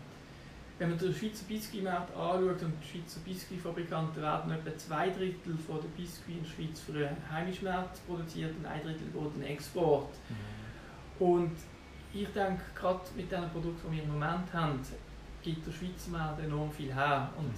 wenn 0.77 0.89
man 0.89 0.99
den 0.99 1.13
Schweizer 1.13 1.45
Biskuitmarkt 1.47 2.15
anschaut 2.15 2.61
und 2.61 2.73
die 2.83 2.87
Schweizer 2.87 3.19
Biskuitfabrikanten 3.25 4.21
werden 4.21 4.51
etwa 4.51 4.77
zwei 4.77 5.09
Drittel 5.09 5.57
von 5.57 5.79
der 5.81 5.89
Biskuit 5.89 6.37
in 6.37 6.43
der 6.43 6.49
Schweiz 6.49 6.79
für 6.79 6.93
den 6.93 7.09
heimischen 7.31 7.65
Markt 7.65 8.05
produziert 8.07 8.55
und 8.57 8.65
ein 8.65 8.81
Drittel 8.81 9.07
geht 9.11 9.35
in 9.35 9.41
den 9.41 9.49
Export. 9.49 10.09
Und 11.19 11.51
ich 12.13 12.27
denke, 12.29 12.61
gerade 12.75 12.99
mit 13.15 13.31
den 13.31 13.49
Produkten, 13.49 13.91
die 13.91 13.97
wir 13.97 14.03
im 14.03 14.13
Moment 14.13 14.53
haben, 14.53 14.79
gibt 15.41 15.65
der 15.65 15.71
Schweizer 15.71 16.11
Markt 16.11 16.43
enorm 16.43 16.71
viel 16.71 16.93
her. 16.93 17.29
Und 17.37 17.47
Mhm. 17.47 17.53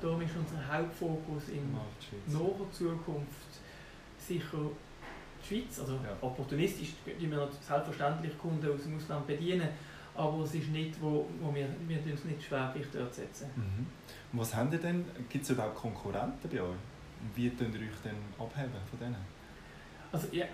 darum 0.00 0.20
ist 0.22 0.36
unser 0.36 0.60
Hauptfokus 0.72 1.48
in 1.48 1.72
naher 1.72 2.70
Zukunft 2.70 3.60
sicher 4.18 4.58
die 5.42 5.46
Schweiz. 5.46 5.80
Also 5.80 5.94
Ja. 5.94 6.16
opportunistisch 6.20 6.94
die 7.06 7.30
wir 7.30 7.36
natürlich 7.38 7.60
selbstverständlich 7.64 8.38
Kunden 8.38 8.70
aus 8.72 8.82
dem 8.84 8.96
Ausland 8.96 9.26
bedienen, 9.26 9.68
aber 10.14 10.44
es 10.44 10.54
ist 10.54 10.68
nicht, 10.68 11.00
wo, 11.02 11.26
wo 11.40 11.54
wir, 11.54 11.66
wir 11.88 11.98
uns 12.12 12.24
nicht 12.24 12.42
Schwergewicht 12.42 12.94
dort 12.94 13.12
setzen. 13.14 13.50
Mhm. 13.56 13.86
Und 14.32 14.38
was 14.40 14.54
haben 14.54 14.70
ihr 14.72 14.78
denn? 14.78 15.04
Gibt 15.28 15.44
es 15.44 15.50
überhaupt 15.50 15.74
Konkurrenten 15.76 16.48
bei 16.48 16.60
euch? 16.62 16.68
Und 16.68 17.36
wie 17.36 17.50
könnt 17.50 17.74
ihr 17.74 17.80
euch 17.80 18.00
denn 18.04 18.16
abheben 18.38 18.70
von 18.90 18.98
denen? 19.00 19.16
Also 20.12 20.28
ja, 20.30 20.44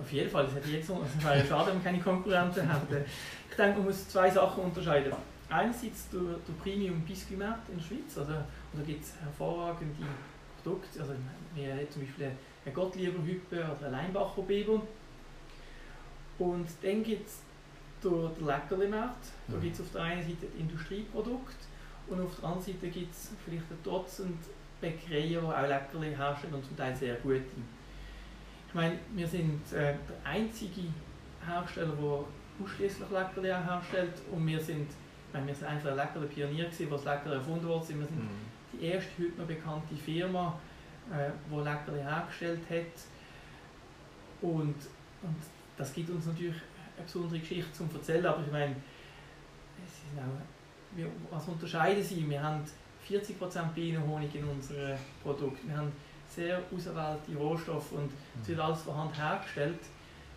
auf 0.00 0.12
jeden 0.12 0.30
Fall, 0.30 0.44
das 0.44 0.54
hätte 0.54 0.68
ich 0.68 0.74
jetzt 0.74 0.88
wäre 0.88 1.38
ja 1.38 1.44
schade, 1.44 1.70
wenn 1.70 1.78
wir 1.78 1.84
keine 1.90 2.00
Konkurrenten 2.02 2.68
hätten. 2.70 3.04
Ich 3.50 3.56
denke, 3.56 3.78
man 3.78 3.86
muss 3.88 4.08
zwei 4.08 4.30
Sachen 4.30 4.64
unterscheiden. 4.64 5.12
Einerseits 5.50 6.08
der, 6.10 6.20
der 6.20 6.52
Premium 6.62 7.00
Biscuitmarkt 7.02 7.68
in 7.70 7.76
der 7.78 7.84
Schweiz, 7.84 8.16
also 8.18 8.32
da 8.32 8.82
gibt 8.86 9.02
es 9.02 9.14
hervorragende 9.20 9.94
Produkte, 10.62 11.00
also 11.00 11.14
wir 11.54 11.72
haben 11.72 11.90
zum 11.90 12.02
Beispiel 12.02 12.30
eine 12.64 12.74
Gottlieber 12.74 13.24
Hüppe 13.24 13.56
oder 13.56 13.86
ein 13.86 13.92
Leinbacher 13.92 14.42
Biber. 14.42 14.82
Und 16.38 16.68
dann 16.82 17.02
gibt 17.02 17.26
es 17.26 17.40
den, 18.04 18.12
den 18.38 18.46
Leckerli-Markt, 18.46 19.24
da 19.48 19.56
Mhm. 19.56 19.60
gibt 19.62 19.74
es 19.74 19.80
auf 19.80 19.92
der 19.92 20.02
einen 20.02 20.22
Seite 20.22 20.46
Industrieprodukte 20.58 21.56
und 22.08 22.20
auf 22.20 22.36
der 22.36 22.44
anderen 22.44 22.64
Seite 22.64 22.88
gibt 22.88 23.12
es 23.12 23.30
vielleicht 23.44 23.64
ein 23.70 23.78
Dutzend 23.82 24.38
Bäckereien, 24.80 25.28
die 25.28 25.38
auch 25.38 25.66
Leckerli 25.66 26.14
herstellen 26.14 26.54
und 26.54 26.64
zum 26.64 26.76
Teil 26.76 26.94
sehr 26.94 27.16
gute. 27.16 27.42
Ich 28.68 28.74
meine, 28.74 28.98
wir 29.14 29.26
sind 29.26 29.72
äh, 29.72 29.94
der 29.94 30.30
einzige 30.30 30.82
Hersteller, 31.44 31.94
der 31.94 32.24
ausschließlich 32.62 33.10
Leckerli 33.10 33.48
herstellt 33.48 34.12
und 34.30 34.46
wir 34.46 34.60
sind, 34.60 34.90
ich 34.90 35.32
meine, 35.32 35.46
wir 35.46 35.54
sind 35.54 35.68
einfach 35.68 35.90
ein 35.90 35.96
Leckerli-Pionier 35.96 36.66
gewesen, 36.66 36.90
was 36.90 37.04
Leckerli 37.04 37.36
erfunden 37.36 37.66
worden. 37.66 38.00
Wir 38.00 38.06
sind 38.06 38.28
die 38.74 38.84
erste 38.84 39.10
heute 39.18 39.40
noch 39.40 39.46
bekannte 39.46 39.94
Firma, 39.94 40.58
äh, 41.10 41.30
die 41.50 41.56
Leckerli 41.56 42.02
hergestellt 42.02 42.60
hat. 42.68 43.00
Und, 44.42 44.76
und 45.22 45.36
das 45.78 45.94
gibt 45.94 46.10
uns 46.10 46.26
natürlich 46.26 46.56
eine 46.96 47.04
besondere 47.04 47.38
Geschichte 47.40 47.72
zum 47.72 47.88
Erzählen, 47.94 48.26
aber 48.26 48.42
ich 48.44 48.52
meine, 48.52 48.76
es 49.86 49.92
ist 49.92 50.18
auch, 50.18 50.96
wir, 50.96 51.06
was 51.30 51.48
unterscheiden 51.48 52.02
sie? 52.02 52.28
Wir 52.28 52.42
haben 52.42 52.62
40% 53.08 53.68
Bienenhonig 53.74 54.34
in 54.34 54.44
unserem 54.44 54.98
Produkt. 55.22 55.66
Wir 55.66 55.76
haben 55.76 55.92
sehr 56.38 56.60
ausgewählte 56.74 57.36
Rohstoffe 57.36 57.92
und 57.92 58.10
es 58.40 58.48
wird 58.48 58.60
alles 58.60 58.82
von 58.82 58.96
Hand 58.96 59.18
hergestellt. 59.18 59.80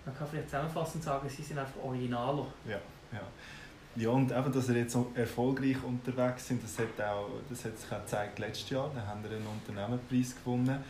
Man 0.03 0.17
kann 0.17 0.27
vielleicht 0.27 0.49
zusammenfassend 0.49 1.03
sagen, 1.03 1.29
sie 1.29 1.43
sind 1.43 1.59
einfach 1.59 1.83
originaler. 1.83 2.47
Ja, 2.67 2.79
ja. 3.11 3.21
Ja, 3.93 4.09
und 4.09 4.31
eben, 4.31 4.51
dass 4.53 4.69
ihr 4.69 4.77
jetzt 4.77 4.93
so 4.93 5.11
erfolgreich 5.13 5.75
unterwegs 5.83 6.47
sind, 6.47 6.63
das 6.63 6.79
hat, 6.79 7.05
auch, 7.05 7.27
das 7.49 7.65
hat 7.65 7.77
sich 7.77 7.91
auch 7.91 7.99
gezeigt 7.99 8.39
letztes 8.39 8.69
Jahr. 8.69 8.89
Da 8.95 9.05
haben 9.05 9.21
wir 9.21 9.31
einen 9.31 9.45
Unternehmerpreis 9.45 10.33
gewonnen. 10.33 10.81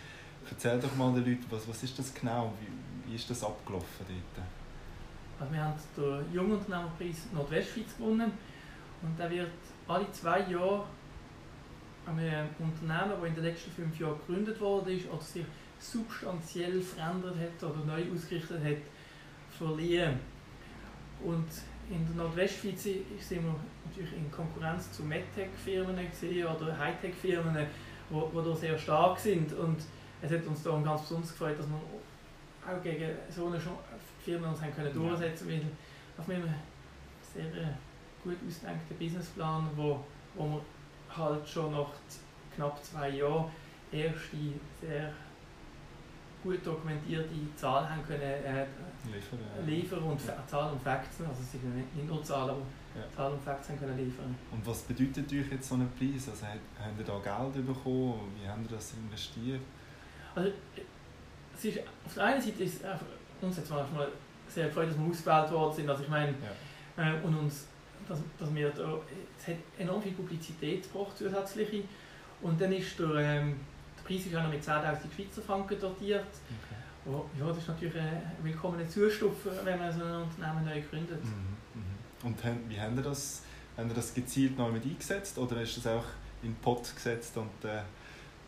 Erzähl 0.50 0.80
doch 0.80 0.96
mal 0.96 1.12
den 1.14 1.26
Leuten, 1.26 1.46
was, 1.50 1.68
was 1.68 1.82
ist 1.84 1.98
das 1.98 2.14
genau? 2.14 2.54
Wie, 2.62 3.10
wie 3.12 3.16
ist 3.16 3.28
das 3.30 3.44
abgelaufen 3.44 4.06
dort? 4.08 4.46
Also 5.40 5.54
wir 5.54 5.64
haben 5.64 5.74
den 5.98 6.34
Jungunternehmerpreis 6.34 7.26
Nordwestschweiz 7.34 7.98
gewonnen 7.98 8.32
und 9.02 9.20
der 9.20 9.32
wird 9.32 9.50
alle 9.88 10.12
zwei 10.12 10.42
Jahre 10.42 10.86
einem 12.06 12.50
Unternehmen, 12.60 13.20
das 13.20 13.30
in 13.30 13.36
den 13.36 13.44
letzten 13.44 13.72
fünf 13.72 14.00
Jahren 14.00 14.18
gegründet 14.26 14.60
wurde 14.60 14.94
ist 14.94 15.10
oder 15.10 15.22
sich 15.22 15.46
substanziell 15.80 16.82
verändert 16.82 17.36
hat 17.38 17.70
oder 17.70 17.86
neu 17.86 18.04
ausgerichtet 18.14 18.64
hat, 18.64 18.78
verliehen. 19.58 20.20
Und 21.24 21.48
in 21.90 22.06
der 22.08 22.24
Nordwestschweiz 22.24 22.84
sind 22.84 23.44
wir 23.44 23.56
natürlich 23.86 24.14
in 24.14 24.32
Konkurrenz 24.32 24.92
zu 24.92 25.04
MedTech-Firmen 25.04 25.96
oder 25.96 26.78
Hightech-Firmen, 26.78 27.56
die, 28.10 28.16
die 28.16 28.46
da 28.46 28.56
sehr 28.56 28.78
stark 28.78 29.20
sind. 29.20 29.54
Und 29.54 29.78
es 30.22 30.32
hat 30.32 30.46
uns 30.46 30.64
darum 30.64 30.84
ganz 30.84 31.02
besonders 31.02 31.32
gefreut, 31.32 31.60
dass 31.60 31.68
wir 31.68 31.76
auch 32.68 32.82
gegen 32.84 33.10
so 33.30 33.48
eine 33.48 33.60
Firma 34.24 34.50
uns 34.50 34.62
haben 34.62 34.74
können 34.76 34.94
durchsetzen 34.94 35.48
können, 35.48 35.72
weil 36.16 36.24
auf 36.24 36.30
einem 36.30 36.54
sehr 37.34 37.78
gut 38.24 38.38
ausgedenkten 38.48 38.98
Businessplan, 38.98 39.70
wo, 39.76 40.04
wo 40.36 40.44
wir 40.44 40.62
halt 41.18 41.48
schon 41.48 41.72
nach 41.72 41.90
knapp 42.56 42.84
zwei 42.84 43.10
Jahren 43.10 43.46
erste 43.92 44.38
sehr 44.82 45.12
gut 46.44 46.66
dokumentierte 46.66 47.30
Zahlen 47.56 47.90
haben 47.90 48.04
können 48.06 48.22
äh, 48.22 48.66
liefern, 49.14 49.40
ja. 49.40 49.66
liefern 49.66 50.04
und 50.04 50.26
ja. 50.26 50.36
Zahlen 50.48 50.74
und 50.74 50.82
Facts, 50.82 51.22
also 51.22 51.42
es 51.42 51.52
sind 51.52 51.76
nicht 51.76 52.08
nur 52.08 52.24
Zahlen, 52.24 52.50
aber 52.52 52.62
ja. 52.96 53.04
Zahlen 53.16 53.34
und 53.34 53.44
Facts 53.44 53.70
haben 53.70 53.80
können 53.80 53.98
liefern. 53.98 54.36
Und 54.52 54.66
was 54.66 54.82
bedeutet 54.82 55.32
euch 55.32 55.52
jetzt 55.52 55.70
so 55.70 55.76
ein 55.76 55.90
Preis? 55.98 56.30
Also 56.30 56.46
habt 56.46 57.00
ihr 57.00 57.06
da 57.06 57.20
Geld 57.20 57.66
bekommen? 57.66 58.32
Wie 58.40 58.48
habt 58.48 58.64
ihr 58.64 58.76
das 58.76 58.94
investiert? 58.94 59.62
Also 60.34 60.50
es 61.58 61.66
ist, 61.66 61.80
auf 62.06 62.14
der 62.16 62.24
einen 62.24 62.42
Seite 62.42 62.64
ist 62.64 62.84
es 62.84 63.44
uns 63.44 63.58
jetzt 63.58 63.70
manchmal 63.70 64.08
sehr 64.48 64.68
gefreut, 64.68 64.90
dass 64.90 64.98
wir 64.98 65.10
ausgewählt 65.10 65.52
worden 65.52 65.76
sind. 65.76 65.90
Also 65.90 66.04
ich 66.04 66.10
meine, 66.10 66.34
äh, 66.98 67.14
und 67.24 67.36
uns 67.38 67.68
dass, 68.08 68.20
dass 68.40 68.54
wir 68.54 68.70
da, 68.70 69.00
es 69.40 69.48
hat 69.48 69.56
enorm 69.78 70.02
viel 70.02 70.14
Publizität 70.14 70.84
gebracht, 70.84 71.18
zusätzliche. 71.18 71.84
Und 72.42 72.60
dann 72.60 72.72
ist 72.72 72.98
der, 73.00 73.16
ähm, 73.16 73.56
der 73.98 74.04
Preis 74.04 74.26
ist 74.26 74.36
auch 74.36 74.44
noch 74.44 74.50
mit 74.50 74.64
10'000 74.64 74.98
Schweizer 75.16 75.42
Franken 75.42 75.80
dotiert. 75.80 76.26
Okay. 77.06 77.22
ja, 77.40 77.48
das 77.48 77.58
ist 77.58 77.68
natürlich 77.68 77.98
ein 77.98 78.22
willkommener 78.44 78.88
Zustand, 78.88 79.34
wenn 79.64 79.80
man 79.80 79.92
so 79.92 80.04
ein 80.04 80.24
Unternehmen 80.24 80.66
neu 80.66 80.82
gründet. 80.82 81.24
Mhm, 81.24 81.82
mhm. 81.82 82.28
Und 82.28 82.70
wie 82.70 82.80
haben 82.80 82.96
Sie 82.96 83.04
das, 83.04 83.44
haben 83.78 83.90
Sie 83.90 83.96
das 83.96 84.14
gezielt 84.14 84.58
neu 84.58 84.72
mit 84.72 84.84
eingesetzt 84.84 85.38
oder 85.38 85.62
ist 85.62 85.78
das 85.78 85.88
auch 85.88 86.06
in 86.44 86.54
den 86.54 86.56
Pot 86.56 86.94
gesetzt 86.96 87.38
und 87.38 87.64
äh, 87.64 87.82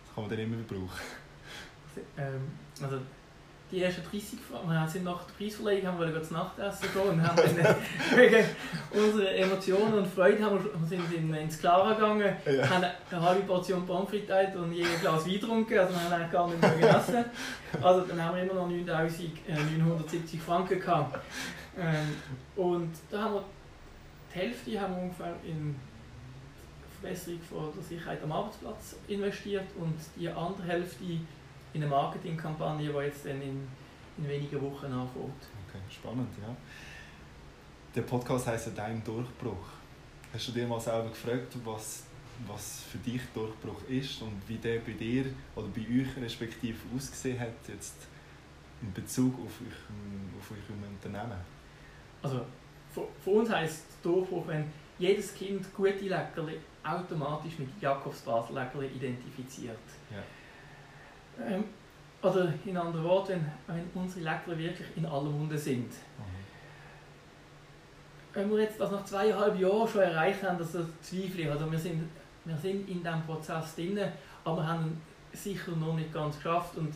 das 0.06 0.16
kann 0.16 0.24
man 0.24 0.30
dann 0.30 0.40
immer 0.40 0.58
wieder 0.58 0.68
brauchen? 0.68 1.02
Ähm, 2.18 2.52
also 2.82 3.00
die 3.74 3.82
ersten 3.82 4.04
30 4.04 4.40
wir 4.68 4.88
sind 4.88 5.04
nach 5.04 5.24
der 5.24 5.34
Preisverleihung 5.34 5.88
haben 5.88 6.00
wir 6.00 6.24
zu 6.24 6.34
Nachtessen 6.34 6.88
gehen 6.94 7.10
und 7.10 7.28
haben 7.28 7.38
dann 7.38 7.76
wegen 8.16 8.46
unserer 8.92 9.32
Emotionen 9.32 9.94
und 9.96 10.08
Freude 10.08 10.46
haben 10.46 10.64
wir, 10.64 10.88
sind 10.88 11.12
in, 11.12 11.34
ins 11.34 11.58
Clara 11.60 11.94
gegangen, 11.94 12.36
ja. 12.46 12.70
haben 12.70 12.86
eine 13.10 13.22
halbe 13.22 13.42
Portion 13.42 13.86
Pommes 13.88 14.10
frites 14.10 14.56
und 14.56 14.74
je 14.74 14.84
ein 14.84 15.02
Glas 15.02 15.26
Wein 15.26 15.34
getrunken, 15.34 15.80
also 15.80 15.94
wir 15.94 16.04
haben 16.04 16.14
eigentlich 16.14 16.32
gar 16.32 16.48
nicht 16.48 16.62
mehr 16.62 16.72
gegessen. 16.72 17.26
Also 17.82 18.02
dann 18.02 18.24
haben 18.24 18.36
wir 18.36 18.44
immer 18.44 18.54
noch 18.54 18.70
9'970 18.70 20.40
Franken 20.40 20.80
gehabt. 20.80 21.20
Ähm, 21.78 22.16
und 22.56 22.92
da 23.10 23.24
haben 23.24 23.34
wir 23.34 23.44
die 24.34 24.40
Hälfte 24.40 24.80
haben 24.80 24.96
wir 24.96 25.02
ungefähr 25.04 25.36
in 25.44 25.76
Verbesserung 27.02 27.42
von 27.42 27.74
der 27.76 27.84
Sicherheit 27.84 28.24
am 28.24 28.32
Arbeitsplatz 28.32 28.96
investiert 29.08 29.66
und 29.80 29.96
die 30.16 30.30
andere 30.30 30.68
Hälfte 30.68 31.04
in 31.74 31.82
eine 31.82 31.90
Marketingkampagne, 31.90 32.92
die 32.92 32.98
jetzt 33.00 33.26
dann 33.26 33.42
in, 33.42 33.68
in 34.18 34.28
wenigen 34.28 34.62
Wochen 34.62 34.86
anfängt. 34.86 35.44
Okay, 35.68 35.80
spannend, 35.90 36.30
ja. 36.42 36.56
Der 37.96 38.02
Podcast 38.02 38.48
heisst 38.48 38.68
ja 38.68 38.74
«Dein 38.76 39.04
Durchbruch». 39.04 39.68
Hast 40.34 40.48
du 40.48 40.52
dir 40.52 40.68
mal 40.68 40.80
selber 40.80 41.10
gefragt, 41.10 41.56
was, 41.64 42.04
was 42.48 42.84
für 42.92 42.98
dich 42.98 43.22
Durchbruch 43.34 43.82
ist 43.88 44.22
und 44.22 44.42
wie 44.48 44.58
der 44.58 44.80
bei 44.80 44.94
dir 44.94 45.26
oder 45.56 45.68
bei 45.68 45.82
euch 45.82 46.24
respektive 46.24 46.78
ausgesehen 46.96 47.40
hat, 47.40 47.54
jetzt 47.68 47.96
in 48.82 48.92
Bezug 48.94 49.34
auf, 49.36 49.62
euch, 49.62 50.40
auf 50.40 50.52
eurem 50.52 50.84
Unternehmen? 50.92 51.40
Also, 52.22 52.46
für, 52.92 53.08
für 53.24 53.30
uns 53.30 53.50
heisst 53.50 53.86
Durchbruch, 54.02 54.48
wenn 54.48 54.66
jedes 54.98 55.34
Kind 55.36 55.74
gute 55.76 56.06
Leckerli 56.06 56.58
automatisch 56.84 57.60
mit 57.60 57.70
Jakobs 57.82 58.22
Basel 58.22 58.56
Leckerli 58.56 58.88
identifiziert. 58.88 59.78
Ja. 60.12 60.18
Ähm, 61.42 61.64
oder 62.22 62.54
in 62.66 62.78
anderen 62.78 63.06
Worten, 63.06 63.46
wenn 63.68 63.84
unsere 63.94 64.24
Leckerli 64.24 64.64
wirklich 64.64 64.88
in 64.96 65.06
aller 65.06 65.30
Munde 65.30 65.58
sind. 65.58 65.90
Mhm. 65.90 66.44
Wenn 68.34 68.50
wir 68.50 68.62
jetzt 68.62 68.80
das 68.80 68.92
nach 68.92 69.04
zweieinhalb 69.04 69.60
Jahren 69.60 69.88
schon 69.88 70.02
erreicht 70.02 70.42
haben, 70.44 70.58
dass 70.58 70.72
das 70.72 70.86
zweifle 71.02 71.44
ich. 71.44 71.52
Also 71.52 71.70
wir 71.72 71.78
sind, 71.78 72.10
wir 72.46 72.58
sind 72.58 72.90
in 72.90 73.04
diesem 73.04 73.22
Prozess 73.26 73.76
drin, 73.76 74.00
aber 74.44 74.58
wir 74.58 74.68
haben 74.68 75.02
sicher 75.34 75.72
noch 75.74 75.96
nicht 75.96 76.14
ganz 76.14 76.38
geschafft. 76.38 76.78
Und 76.78 76.96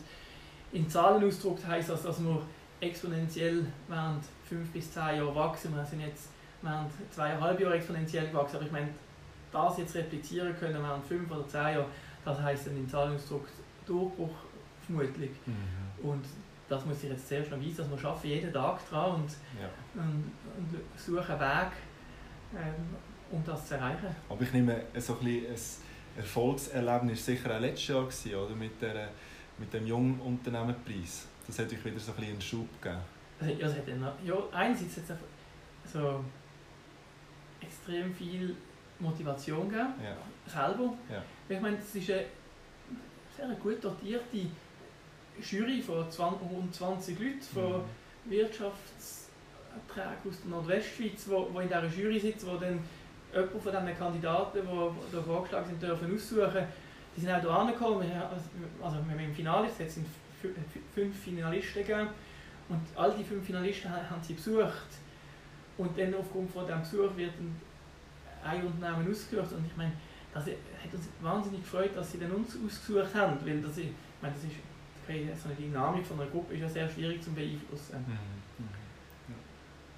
in 0.72 0.88
Zahlenausdruck 0.88 1.58
heisst 1.66 1.90
das, 1.90 2.02
dass 2.02 2.22
wir 2.24 2.42
exponentiell 2.80 3.66
während 3.86 4.24
fünf 4.44 4.70
bis 4.70 4.92
zehn 4.92 5.16
Jahren 5.16 5.34
wachsen. 5.34 5.74
Wir 5.76 5.84
sind 5.84 6.00
jetzt 6.00 6.30
während 6.62 6.90
zweieinhalb 7.10 7.60
Jahre 7.60 7.74
exponentiell 7.74 8.28
gewachsen. 8.28 8.56
Aber 8.56 8.64
ich 8.64 8.72
meine, 8.72 8.88
das 9.52 9.78
jetzt 9.78 9.94
replizieren 9.94 10.56
können 10.58 10.82
während 10.82 11.04
fünf 11.04 11.30
oder 11.30 11.46
zehn 11.46 11.74
Jahren, 11.74 11.86
das 12.24 12.40
heisst 12.40 12.66
dann 12.66 12.76
in 12.76 12.88
Zahlenausdruck 12.88 13.46
Durchbruch 13.88 14.34
vermutlich. 14.84 15.30
Mhm. 15.46 16.08
Und 16.08 16.24
das 16.68 16.84
muss 16.84 17.02
ich 17.02 17.10
jetzt 17.10 17.28
zuerst 17.28 17.50
noch 17.50 17.58
weisen, 17.58 17.76
dass 17.78 17.90
wir 17.90 18.08
arbeiten 18.08 18.28
jeden 18.28 18.52
Tag 18.52 18.78
daran 18.90 19.22
und, 19.22 19.30
ja. 19.58 19.68
und, 19.94 20.32
und 20.56 20.80
suchen 20.96 21.18
einen 21.18 21.40
Weg, 21.40 21.72
ähm, 22.54 22.96
um 23.30 23.44
das 23.44 23.66
zu 23.66 23.74
erreichen. 23.74 24.14
Aber 24.28 24.42
ich 24.42 24.52
nehme 24.52 24.82
so 24.98 25.16
ein, 25.20 25.26
ein 25.26 25.56
Erfolgserlebnis 26.16 27.24
sicher 27.24 27.56
auch 27.56 27.60
letztes 27.60 27.88
Jahr 27.88 28.02
gewesen, 28.02 28.34
oder? 28.34 28.54
Mit, 28.54 28.82
der, 28.82 29.08
mit 29.56 29.72
dem 29.72 29.86
jungen 29.86 30.20
Unternehmerpreis. 30.20 31.26
Das 31.46 31.58
hat 31.58 31.72
euch 31.72 31.84
wieder 31.84 31.98
so 31.98 32.12
ein 32.18 32.24
einen 32.24 32.40
Schub 32.40 32.68
gegeben. 32.82 33.00
Ja, 33.40 33.66
es 33.66 33.76
hat 33.76 33.84
ja, 34.24 34.34
einerseits 34.52 34.96
hat 34.96 35.16
es 35.84 35.92
so 35.92 36.22
extrem 37.60 38.12
viel 38.12 38.54
Motivation 38.98 39.68
gegeben, 39.68 39.94
ja. 40.02 40.16
selber. 40.46 40.92
Ja. 41.10 41.22
Ich 41.48 41.60
meine, 41.60 41.78
es 41.78 41.94
ist 41.94 42.10
eine 42.10 42.24
sehr 43.38 43.56
gut 43.56 43.82
dotierte 43.82 44.46
Jury 45.40 45.80
von 45.80 46.10
20, 46.10 46.50
rund 46.50 46.74
20 46.74 47.18
Leuten 47.18 47.42
von 47.42 47.82
mhm. 47.82 47.84
Wirtschaftsträgern 48.30 49.28
aus 50.28 50.40
der 50.42 50.50
Nordwestschweiz, 50.50 51.26
die 51.26 51.62
in 51.62 51.68
dieser 51.68 51.86
Jury 51.86 52.18
sitzen, 52.18 52.48
wo 52.48 52.56
dann 52.56 52.80
jemand 53.32 53.62
von 53.62 53.72
diesen 53.72 53.98
Kandidaten, 53.98 54.58
die 54.60 55.16
da 55.16 55.22
vorgeschlagen 55.22 55.66
sind, 55.68 55.82
dürfen 55.82 56.14
aussuchen. 56.14 56.66
Die 57.16 57.20
sind 57.20 57.30
auch 57.30 57.40
hier 57.40 57.50
angekommen. 57.50 58.10
Also 58.82 58.96
wir 59.06 59.24
im 59.24 59.34
Finale, 59.34 59.68
es 59.68 59.94
sind 59.94 60.06
fünf 60.94 61.16
Finalisten 61.22 61.82
gegeben. 61.86 62.08
Und 62.68 62.80
all 62.96 63.12
die 63.12 63.24
fünf 63.24 63.46
Finalisten 63.46 63.90
haben 63.90 64.22
sie 64.22 64.34
besucht. 64.34 64.98
Und 65.78 65.96
dann 65.96 66.14
aufgrund 66.14 66.50
von 66.50 66.66
diesem 66.66 66.80
Besuch 66.80 67.16
wird 67.16 67.32
ein 68.44 68.64
Unternehmen 68.64 69.10
ausgesucht. 69.10 69.52
Und 69.52 69.64
ich 69.66 69.76
meine, 69.76 69.92
das 70.38 70.54
hat 70.84 70.92
uns 70.92 71.08
wahnsinnig 71.20 71.62
gefreut, 71.62 71.90
dass 71.94 72.12
sie 72.12 72.18
dann 72.18 72.30
uns 72.32 72.56
ausgesucht 72.64 73.14
haben, 73.14 73.36
weil 73.44 73.60
das, 73.60 73.78
ich 73.78 73.90
meine, 74.20 74.34
das 74.34 74.44
ist, 74.44 74.52
so 75.42 75.48
eine 75.48 75.56
Dynamik 75.56 76.04
von 76.04 76.20
einer 76.20 76.30
Gruppe 76.30 76.54
ist 76.54 76.60
ja 76.60 76.68
sehr 76.68 76.88
schwierig 76.88 77.22
zu 77.22 77.30
beeinflussen. 77.32 77.96
Mhm. 78.06 78.64
Mhm. 78.64 78.68
Ja. 79.28 79.34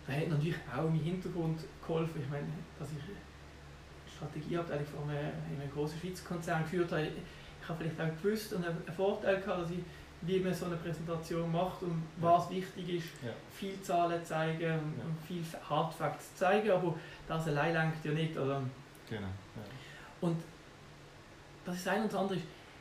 Da 0.07 0.13
hat 0.13 0.29
natürlich 0.29 0.57
auch 0.73 0.87
im 0.87 0.95
Hintergrund 0.95 1.61
geholfen, 1.85 2.23
ich 2.23 2.31
meine, 2.31 2.47
dass 2.79 2.89
ich 2.93 2.99
Strategieabteilung 4.15 4.87
von 4.87 5.11
einem, 5.11 5.33
einem 5.61 5.71
großen 5.73 5.99
Schweizer 5.99 6.25
Konzern 6.27 6.63
geführt 6.63 6.93
habe. 6.93 7.09
Ich 7.09 7.69
habe 7.69 7.79
vielleicht 7.83 8.01
auch 8.01 8.23
gewusst 8.23 8.53
und 8.53 8.65
einen 8.65 8.79
Vorteil 8.97 9.41
gehabt, 9.41 9.63
dass 9.63 9.71
ich 9.71 9.81
wie 10.23 10.39
man 10.41 10.53
so 10.53 10.67
eine 10.67 10.77
Präsentation 10.77 11.51
macht 11.51 11.83
und 11.83 12.03
was 12.19 12.51
wichtig 12.51 12.97
ist, 12.97 13.09
ja. 13.23 13.31
viel 13.51 13.81
Zahlen 13.81 14.23
zeigen 14.25 14.63
ja. 14.63 14.75
und 14.75 15.17
viel 15.27 15.43
Hardfacts 15.69 16.35
zeigen, 16.37 16.71
aber 16.71 16.95
das 17.27 17.49
allein 17.49 17.73
lenkt 17.73 18.05
ja 18.05 18.13
nicht. 18.13 18.37
Oder? 18.37 18.63
Genau. 19.09 19.23
Ja. 19.23 19.63
Und 20.21 20.37
das 21.65 21.77
ist 21.77 21.89
ein 21.89 22.03
und 22.03 22.13
das 22.13 22.21
andere. 22.21 22.39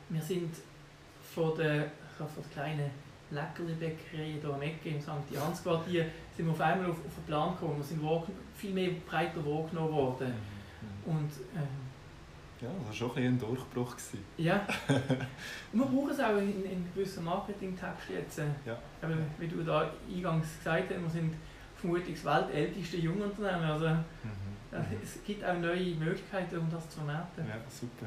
Wir 0.08 0.22
sind 0.22 0.54
von 1.34 1.56
der, 1.56 1.90
von 2.16 2.26
der 2.36 2.44
kleinen 2.52 2.90
Leckerli-Bäckerei 3.30 4.38
hier 4.40 4.52
am 4.52 4.62
Ecke 4.62 4.88
im 4.90 5.00
St. 5.00 5.10
Jans 5.30 5.62
Quartier 5.62 6.06
sind 6.36 6.46
wir 6.46 6.52
auf 6.52 6.60
einmal 6.60 6.90
auf, 6.90 6.96
auf 6.96 7.14
den 7.14 7.24
Plan 7.26 7.54
gekommen. 7.54 7.76
Wir 7.78 7.84
sind 7.84 8.02
viel 8.56 8.72
mehr 8.72 8.90
breiter 9.08 9.44
wahrgenommen 9.44 9.92
worden. 9.92 10.28
Mhm. 10.28 11.12
Und, 11.12 11.30
ähm, 11.54 11.90
ja, 12.60 12.68
das 12.78 12.86
war 12.88 12.92
schon 12.92 13.16
ein, 13.16 13.24
ein 13.24 13.38
Durchbruch. 13.38 13.92
Gewesen. 13.92 14.24
Ja. 14.36 14.66
Und 15.72 15.78
wir 15.80 15.86
brauchen 15.86 16.10
es 16.10 16.20
auch 16.20 16.36
in, 16.36 16.64
in 16.64 16.92
gewissen 16.92 17.24
Marketingtexten 17.24 18.16
jetzt. 18.16 18.38
Ja. 18.38 18.78
Aber 19.00 19.14
wie 19.38 19.48
du 19.48 19.62
da 19.62 19.90
eingangs 20.12 20.58
gesagt 20.58 20.90
hast, 20.90 21.00
wir 21.00 21.10
sind 21.10 21.34
vermutlich 21.80 22.22
das 22.22 22.24
weltälteste 22.24 22.98
Jungunternehmen. 22.98 23.70
Also, 23.70 23.88
mhm. 23.88 24.50
Es 25.02 25.18
gibt 25.24 25.44
auch 25.44 25.58
neue 25.58 25.94
Möglichkeiten, 25.96 26.58
um 26.58 26.70
das 26.70 26.88
zu 26.88 26.98
vermarkten. 26.98 27.44
Ja, 27.46 27.56
super. 27.68 28.06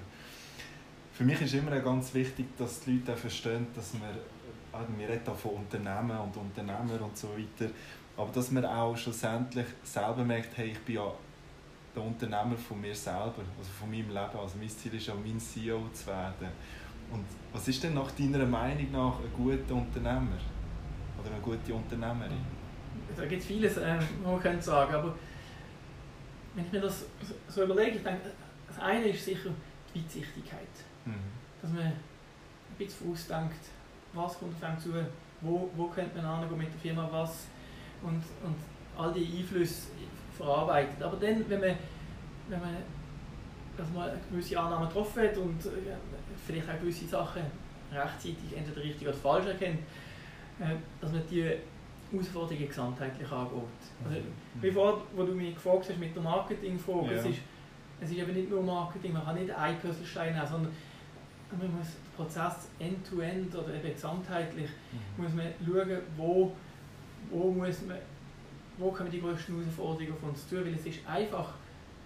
Für 1.12 1.24
mich 1.26 1.42
ist 1.42 1.54
immer 1.54 1.78
ganz 1.80 2.14
wichtig, 2.14 2.46
dass 2.58 2.80
die 2.82 2.94
Leute 2.98 3.14
auch 3.14 3.18
verstehen, 3.18 3.68
dass 3.76 3.94
wir, 3.94 4.16
also 4.72 4.88
wir 4.98 5.10
reden 5.10 5.36
von 5.36 5.52
Unternehmen 5.52 6.18
und 6.18 6.36
Unternehmer 6.38 7.02
und 7.02 7.18
so 7.18 7.30
weiter, 7.30 7.72
aber 8.16 8.32
dass 8.32 8.50
man 8.52 8.66
auch 8.66 8.96
schlussendlich 8.96 9.66
selber 9.84 10.24
merkt, 10.24 10.58
hey, 10.58 10.72
ich 10.72 10.80
bin 10.80 10.96
ja 10.96 11.12
der 11.96 12.04
Unternehmer 12.04 12.56
von 12.58 12.82
mir 12.82 12.96
selber, 12.96 13.44
also 13.58 13.72
von 13.80 13.90
meinem 13.90 14.08
Leben. 14.08 14.40
Also 14.40 14.58
mein 14.58 14.70
Ziel 14.70 14.94
ist 14.96 15.08
ja, 15.08 15.14
mein 15.14 15.40
CEO 15.40 15.90
zu 15.94 16.08
werden. 16.08 16.48
Und 17.12 17.26
was 17.52 17.68
ist 17.68 17.84
denn 17.84 17.94
nach 17.94 18.10
deiner 18.12 18.46
Meinung 18.46 18.92
nach 18.92 19.20
ein 19.20 19.32
guter 19.36 19.76
Unternehmer? 19.76 20.40
Oder 21.20 21.32
eine 21.32 21.42
gute 21.42 21.74
Unternehmerin? 21.74 22.53
Da 23.16 23.26
gibt 23.26 23.42
es 23.42 23.48
vieles, 23.48 23.78
äh, 23.78 23.98
was 24.24 24.44
man 24.44 24.62
sagen 24.62 24.94
aber 24.96 25.16
wenn 26.56 26.66
ich 26.66 26.72
mir 26.72 26.82
das 26.82 27.06
so 27.48 27.64
überlege, 27.64 27.98
ich 27.98 28.04
denke, 28.04 28.22
das 28.68 28.80
eine 28.80 29.08
ist 29.08 29.26
sicher 29.26 29.50
die 29.94 30.00
Weitsichtigkeit. 30.00 30.68
Mhm. 31.06 31.14
Dass 31.62 31.72
man 31.72 31.84
ein 31.84 31.94
bisschen 32.78 33.08
vorausdenkt, 33.08 33.66
was 34.14 34.38
kommt 34.38 34.56
auf 34.56 34.64
einem 34.64 34.80
zu, 34.80 34.90
wo, 35.42 35.70
wo 35.76 35.88
könnte 35.88 36.16
man 36.18 36.26
angehen 36.26 36.58
mit 36.58 36.72
der 36.72 36.80
Firma, 36.80 37.10
was 37.12 37.48
und, 38.04 38.24
und 38.44 38.56
all 38.96 39.12
die 39.14 39.40
Einflüsse 39.40 39.88
verarbeitet. 40.38 41.02
Aber 41.02 41.18
dann, 41.18 41.50
wenn 41.50 41.60
man, 41.60 41.76
wenn 42.50 42.60
man 42.60 42.78
dass 43.78 43.90
man 43.92 44.10
eine 44.10 44.20
gewisse 44.30 44.60
Annahme 44.60 44.88
getroffen 44.88 45.24
hat 45.24 45.38
und 45.38 45.66
äh, 45.66 45.96
vielleicht 46.46 46.70
auch 46.70 46.80
gewisse 46.80 47.08
Sachen 47.08 47.42
rechtzeitig 47.92 48.56
entweder 48.56 48.84
richtig 48.84 49.08
oder 49.08 49.18
falsch 49.18 49.48
erkennt, 49.48 49.80
äh, 50.60 50.76
dass 51.02 51.12
man 51.12 51.24
die 51.30 51.56
Herausforderungen 52.14 52.68
gesamtheitlich 52.68 53.32
angeht. 53.32 53.62
Also, 54.06 54.20
mhm. 54.20 54.62
wie 54.62 54.76
wo 54.76 55.24
du 55.24 55.34
mich 55.34 55.56
gefragt 55.56 55.90
hast 55.90 56.00
mit 56.00 56.16
der 56.16 56.24
Marketingfrage, 56.24 57.08
ja. 57.08 57.20
es, 57.20 57.26
ist, 57.26 57.40
es 58.02 58.12
ist 58.12 58.18
eben 58.18 58.34
nicht 58.34 58.50
nur 58.50 58.64
Marketing, 58.64 59.14
man 59.14 59.26
kann 59.26 59.36
nicht 59.36 59.52
einen 59.52 59.80
Puzzlestein 59.80 60.34
nehmen, 60.34 60.48
sondern 60.48 60.72
man 61.58 61.78
muss 61.78 61.88
den 61.88 62.16
Prozess 62.16 62.70
end-to-end 62.80 63.54
-end 63.54 63.58
oder 63.58 63.74
eben 63.76 63.94
gesamtheitlich 63.94 64.70
mhm. 65.18 65.24
muss 65.24 65.34
man 65.34 65.48
schauen, 65.66 66.00
wo, 66.18 66.52
wo, 67.30 67.52
muss 67.52 67.82
man, 67.86 67.98
wo 68.78 68.92
kommen 68.92 69.12
die 69.12 69.22
größten 69.22 69.56
Herausforderungen 69.56 70.14
auf 70.14 70.30
uns 70.30 70.48
zu, 70.48 70.58
weil 70.58 70.74
es 70.74 70.86
ist 70.86 71.00
einfach, 71.08 71.54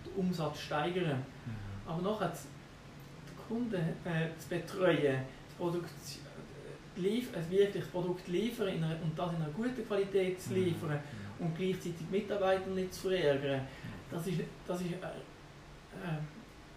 den 0.06 0.14
Umsatz 0.26 0.60
steigern, 0.60 1.24
mhm. 1.46 1.90
aber 1.90 2.02
nachher 2.02 2.30
den 2.30 3.48
Kunden 3.48 3.76
äh, 4.06 4.30
zu 4.38 4.50
betreuen, 4.50 5.22
Produkt 5.58 5.90
lief, 6.98 7.36
ein 7.36 7.50
wirkliches 7.50 7.90
Produkt 7.90 8.28
liefern 8.28 8.68
in 8.70 8.84
einer, 8.84 9.02
und 9.02 9.18
das 9.18 9.34
in 9.34 9.42
einer 9.42 9.52
guten 9.52 9.86
Qualität 9.86 10.42
zu 10.42 10.52
mhm. 10.52 10.64
liefern 10.64 11.00
und 11.40 11.58
gleichzeitig 11.58 12.10
Mitarbeiter 12.10 12.70
nicht 12.70 12.94
zu 12.94 13.10
verärgern, 13.10 13.62
das 14.12 14.28
ist, 14.28 14.40
das 14.68 14.82
ist, 14.82 14.92
äh, 14.92 14.96
äh, 14.96 16.18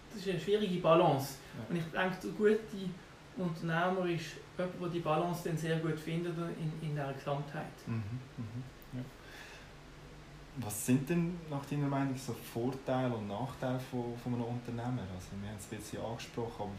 das 0.09 0.21
ist 0.21 0.29
eine 0.29 0.39
schwierige 0.39 0.81
Balance. 0.81 1.35
Und 1.69 1.77
ich 1.77 1.83
denke, 1.85 2.17
der 2.23 2.31
gute 2.31 2.59
Unternehmer 3.37 4.05
ist 4.07 4.35
jemand, 4.57 4.81
der 4.81 4.89
die 4.89 4.99
Balance 4.99 5.41
dann 5.45 5.57
sehr 5.57 5.79
gut 5.79 5.99
findet 5.99 6.35
in, 6.37 6.89
in 6.89 6.95
der 6.95 7.13
Gesamtheit. 7.13 7.65
Mhm. 7.87 8.03
Mhm. 8.37 8.63
Ja. 8.93 9.03
Was 10.57 10.85
sind 10.85 11.09
denn 11.09 11.39
nach 11.49 11.65
deiner 11.65 11.87
Meinung 11.87 12.15
so 12.17 12.33
Vorteile 12.33 13.13
und 13.15 13.27
Nachteile 13.27 13.79
von, 13.79 14.17
von 14.21 14.33
einem 14.33 14.43
Unternehmer? 14.43 15.03
Also 15.15 15.29
wir 15.39 15.49
haben 15.49 15.57
es 15.57 15.71
ein 15.71 15.77
bisschen 15.77 16.03
angesprochen, 16.03 16.63
aber 16.63 16.71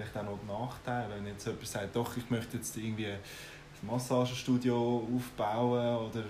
vielleicht 0.00 0.16
auch 0.16 0.46
noch 0.46 0.68
Nachteile. 0.68 1.14
Wenn 1.14 1.26
jetzt 1.26 1.46
jemand 1.46 1.66
sagt, 1.66 1.96
doch, 1.96 2.16
ich 2.16 2.28
möchte 2.30 2.56
jetzt 2.56 2.76
irgendwie 2.76 3.06
ein 3.06 3.18
Massagestudio 3.82 5.08
aufbauen 5.14 6.08
oder 6.08 6.24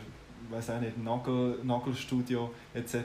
weiß 0.51 0.71
auch 0.71 0.81
nicht, 0.81 0.99
Nagel, 0.99 1.59
Nagelstudio 1.63 2.53
etc. 2.75 2.97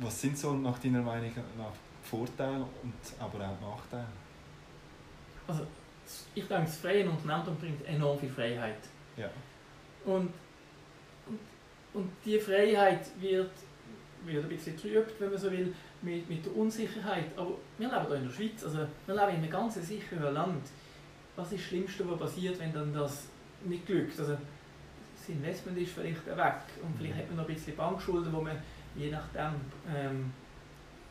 Was 0.00 0.20
sind 0.20 0.38
so 0.38 0.54
nach 0.54 0.78
deiner 0.78 1.02
Meinung 1.02 1.32
nach 1.56 1.72
Vorteile 2.02 2.64
und 2.82 2.94
aber 3.18 3.38
auch 3.38 3.76
Nachteile? 3.76 4.06
Also 5.46 5.66
ich 6.34 6.46
denke, 6.46 6.64
das 6.64 6.76
freie 6.76 7.08
Unternehmen 7.08 7.56
bringt 7.58 7.86
enorm 7.86 8.18
viel 8.18 8.30
Freiheit. 8.30 8.78
Ja. 9.16 9.28
Und, 10.04 10.32
und, 11.26 11.38
und 11.94 12.10
diese 12.24 12.40
Freiheit 12.40 13.06
wird, 13.20 13.50
wird 14.24 14.44
ein 14.44 14.48
bisschen 14.48 14.76
getrübt, 14.76 15.20
wenn 15.20 15.30
man 15.30 15.38
so 15.38 15.50
will, 15.50 15.74
mit, 16.02 16.28
mit 16.28 16.44
der 16.44 16.56
Unsicherheit. 16.56 17.26
Aber 17.36 17.52
wir 17.78 17.88
leben 17.88 18.06
hier 18.06 18.16
in 18.16 18.24
der 18.24 18.32
Schweiz, 18.32 18.64
also 18.64 18.78
wir 18.78 19.14
leben 19.14 19.28
in 19.28 19.36
einem 19.36 19.50
ganz 19.50 19.74
sicheren 19.74 20.34
Land. 20.34 20.62
Was 21.36 21.52
ist 21.52 21.62
das 21.62 21.68
Schlimmste, 21.68 22.10
was 22.10 22.18
passiert, 22.18 22.58
wenn 22.58 22.72
dann 22.72 22.92
das 22.92 23.26
nicht 23.64 23.86
glückt? 23.86 24.18
Also, 24.18 24.32
das 24.32 25.28
Investment 25.28 25.78
ist 25.78 25.92
vielleicht 25.92 26.26
weg 26.26 26.62
und 26.82 26.96
vielleicht 26.96 27.16
hat 27.16 27.28
man 27.28 27.36
noch 27.36 27.48
ein 27.48 27.54
bisschen 27.54 27.76
Bankschulden, 27.76 28.32
wo 28.32 28.40
man 28.40 28.56
je 28.94 29.10
nachdem 29.10 29.54
ähm, 29.94 30.32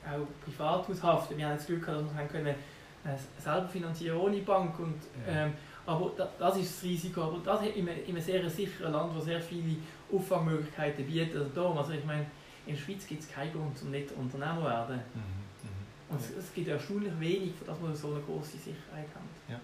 auch 0.05 0.27
privat 0.43 0.87
muss 0.89 1.03
haften. 1.03 1.37
Wir 1.37 1.47
haben 1.47 1.57
das 1.57 1.67
Glück 1.67 1.85
gehabt, 1.85 2.05
dass 2.07 2.17
wir 2.17 2.25
können, 2.25 2.47
äh, 2.47 3.41
selber 3.41 3.67
finanzieren 3.67 4.17
ohne 4.17 4.39
Bank. 4.39 4.79
Und, 4.79 4.97
ähm, 5.27 5.53
aber 5.85 6.11
da, 6.17 6.29
das 6.39 6.57
ist 6.57 6.75
das 6.75 6.83
Risiko. 6.83 7.23
Aber 7.23 7.39
das 7.43 7.61
in 7.61 7.87
einem, 7.87 7.99
in 8.03 8.15
einem 8.15 8.21
sehr 8.21 8.49
sicheren 8.49 8.91
Land, 8.91 9.15
wo 9.15 9.19
sehr 9.19 9.41
viele 9.41 9.77
Auffangmöglichkeiten 10.11 11.05
bietet. 11.05 11.35
Also, 11.35 11.69
also 11.73 11.91
ich 11.91 12.05
meine, 12.05 12.25
in 12.67 12.75
der 12.75 12.81
Schweiz 12.81 13.07
gibt 13.07 13.23
es 13.23 13.31
keinen 13.31 13.53
Grund, 13.53 13.81
um 13.81 13.91
nicht 13.91 14.11
Unternehmer 14.11 14.57
zu 14.57 14.63
werden. 14.63 14.95
Mhm, 15.13 15.21
mh. 15.63 16.09
Und 16.09 16.21
es, 16.21 16.31
es, 16.31 16.53
gibt 16.53 16.67
erstaunlich 16.67 17.17
wenig, 17.19 17.53
dass 17.65 17.79
man 17.79 17.95
so 17.95 18.11
eine 18.11 18.21
große 18.21 18.57
Sicherheit 18.57 19.07
hat. 19.15 19.23
Ja. 19.49 19.59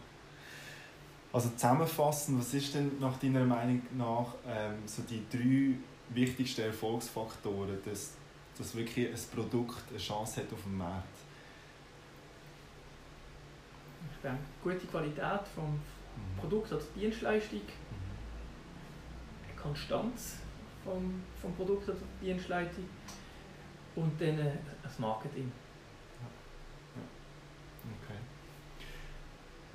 Also 1.32 1.50
zusammenfassend, 1.50 2.40
was 2.40 2.54
ist 2.54 2.76
denn 2.76 3.00
nach 3.00 3.18
deiner 3.18 3.44
Meinung 3.44 3.82
nach 3.98 4.36
ähm, 4.48 4.76
so 4.86 5.02
die 5.02 5.26
drei 5.32 5.76
wichtigsten 6.16 6.62
Erfolgsfaktoren, 6.62 7.78
dass, 7.84 8.12
dass 8.58 8.76
wirklich 8.76 9.10
ein 9.10 9.20
Produkt 9.34 9.84
eine 9.90 9.98
Chance 9.98 10.42
hat 10.42 10.54
auf 10.54 10.62
dem 10.64 10.78
Markt? 10.78 11.08
Ich 14.12 14.22
denke, 14.22 14.44
gute 14.64 14.88
Qualität 14.88 15.48
vom 15.56 15.72
mhm. 15.72 16.40
Produkt 16.40 16.72
oder 16.72 16.84
Dienstleistung, 16.96 17.60
mhm. 17.60 18.04
Konstanz 19.60 20.38
vom, 20.84 21.22
vom 21.42 21.56
Produkt 21.56 21.90
oder 21.90 21.98
Dienstleistung 22.22 22.86
und 23.96 24.20
dann 24.20 24.40
äh, 24.40 24.52
das 24.82 25.00
Marketing. 25.00 25.52
Okay. 27.84 28.18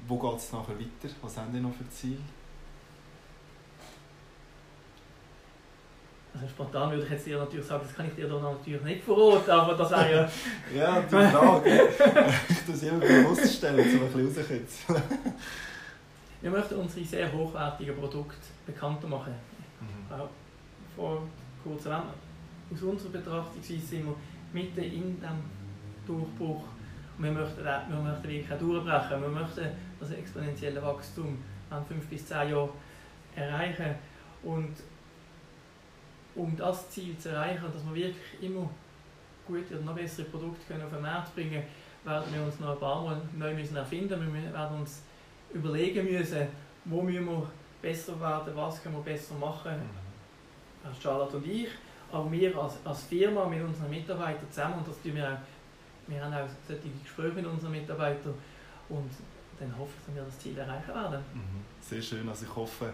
Wo 0.07 0.19
geht 0.19 0.39
es 0.39 0.53
nachher 0.53 0.79
weiter? 0.79 1.15
Was 1.23 1.37
haben 1.37 1.53
Sie 1.53 1.61
noch 1.61 1.75
für 1.75 1.89
Ziele? 1.91 2.19
Also 6.35 6.47
spontan 6.49 6.91
würde 6.91 7.05
ich 7.05 7.11
jetzt 7.11 7.27
dir 7.27 7.39
natürlich 7.39 7.67
sagen, 7.67 7.83
das 7.85 7.97
kann 7.97 8.07
ich 8.07 8.15
dir 8.15 8.29
dann 8.29 8.43
natürlich 8.43 8.83
nicht 8.83 9.03
verraten, 9.03 9.51
aber 9.51 9.75
das 9.75 9.91
wäre 9.91 10.13
ja... 10.13 10.31
ja, 10.77 11.01
die 11.01 11.09
Frage. 11.09 11.89
ich 12.49 12.69
muss 12.69 12.77
es 12.77 12.83
immer 12.85 13.01
bewusst 13.01 13.55
stellen, 13.55 13.81
um 13.81 14.05
ein 14.05 14.13
bisschen 14.13 14.27
rauszukitzeln. 14.27 15.03
Wir 16.41 16.51
möchten 16.51 16.75
unsere 16.77 17.05
sehr 17.05 17.33
hochwertigen 17.33 17.97
Produkte 17.97 18.37
bekannter 18.67 19.09
machen. 19.09 19.35
Mhm 19.81 20.29
vor 20.99 21.23
kurzem 21.63 21.93
aus 22.73 22.83
unserer 22.83 23.11
Betrachtungsweise 23.11 23.81
sind 23.81 24.05
wir 24.05 24.17
mitten 24.53 24.81
in 24.81 25.17
diesem 25.17 25.43
Durchbruch. 26.07 26.65
Und 27.17 27.25
wir 27.25 27.33
möchten, 27.33 27.65
wir 27.65 28.01
möchten 28.03 28.29
wirklich 28.29 28.53
auch 28.53 28.59
durchbrechen. 28.59 29.23
Wir 29.23 29.29
möchten 29.29 29.67
das 30.01 30.11
exponentielle 30.11 30.83
Wachstum 30.83 31.39
an 31.71 31.85
fünf 31.87 32.07
bis 32.09 32.27
zehn 32.27 32.51
Jahren 32.51 32.71
erreichen. 33.35 33.95
Und 34.43 34.75
um 36.35 36.57
das 36.57 36.91
Ziel 36.91 37.17
zu 37.17 37.31
erreichen, 37.31 37.65
dass 37.73 37.85
wir 37.87 37.95
wirklich 37.95 38.43
immer 38.43 38.69
gute 39.47 39.75
oder 39.75 39.85
noch 39.85 39.95
bessere 39.95 40.27
Produkte 40.27 40.67
können 40.67 40.85
auf 40.85 40.93
den 40.93 41.03
Markt 41.03 41.35
bringen 41.35 41.51
können, 41.51 41.65
werden 42.05 42.35
wir 42.35 42.43
uns 42.43 42.61
noch 42.61 42.73
ein 42.73 42.79
paar 42.79 43.03
Mal 43.03 43.23
neu 43.37 43.55
müssen 43.55 43.77
erfinden 43.77 44.19
müssen. 44.19 44.45
Wir 44.45 44.53
werden 44.53 44.81
uns 44.81 45.03
überlegen 45.53 46.05
müssen, 46.05 46.47
wo 46.85 47.03
müssen 47.03 47.27
wir 47.27 47.51
besser 47.81 48.21
werden, 48.21 48.55
was 48.55 48.83
können 48.83 48.97
wir 48.97 49.03
besser 49.03 49.35
machen. 49.35 50.08
Mhm 50.91 51.03
Charlotte 51.03 51.37
und 51.37 51.47
ich, 51.47 51.69
aber 52.11 52.31
wir 52.31 52.57
als, 52.57 52.75
als 52.85 53.03
Firma 53.05 53.47
mit 53.47 53.63
unseren 53.63 53.91
Mitarbeitern 53.91 54.51
zusammen 54.51 54.75
und 54.79 54.89
das 54.89 55.01
tun 55.03 55.15
wir 55.15 55.29
auch, 55.29 55.39
wir 56.07 56.25
haben 56.25 56.33
auch 56.33 56.49
solche 56.67 56.89
Gespräche 57.03 57.35
mit 57.35 57.47
unseren 57.47 57.73
Mitarbeitern 57.73 58.35
und 58.89 59.11
dann 59.61 59.77
hoffe 59.79 59.93
ich, 59.99 60.07
dass 60.07 60.15
wir 60.15 60.23
das 60.23 60.39
Ziel 60.39 60.59
erreichen 60.59 60.95
werden. 60.95 61.25
Mhm. 61.35 61.65
Sehr 61.81 62.01
schön, 62.03 62.29
also 62.29 62.45
ich 62.45 62.57
hoffe, 62.57 62.93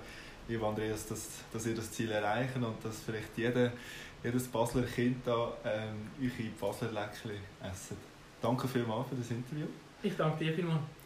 lieber 0.49 0.68
Andreas, 0.68 1.07
dass, 1.07 1.28
dass 1.53 1.66
ihr 1.66 1.74
das 1.74 1.92
Ziel 1.92 2.11
erreichen 2.11 2.64
und 2.64 2.84
dass 2.84 3.01
vielleicht 3.01 3.36
jeder, 3.36 3.72
jedes 4.22 4.49
Basler 4.49 4.82
Kind 4.82 5.26
da 5.26 5.53
ähm, 5.64 6.09
eure 6.20 6.49
Basler 6.61 6.90
Läckchen 6.90 7.32
essen. 7.62 7.97
danke 8.40 8.66
vielmals 8.66 9.09
für 9.09 9.16
das 9.16 9.30
Interview. 9.30 9.66
Ich 10.03 10.16
danke 10.16 10.45
dir 10.45 10.55
vielmals. 10.55 11.03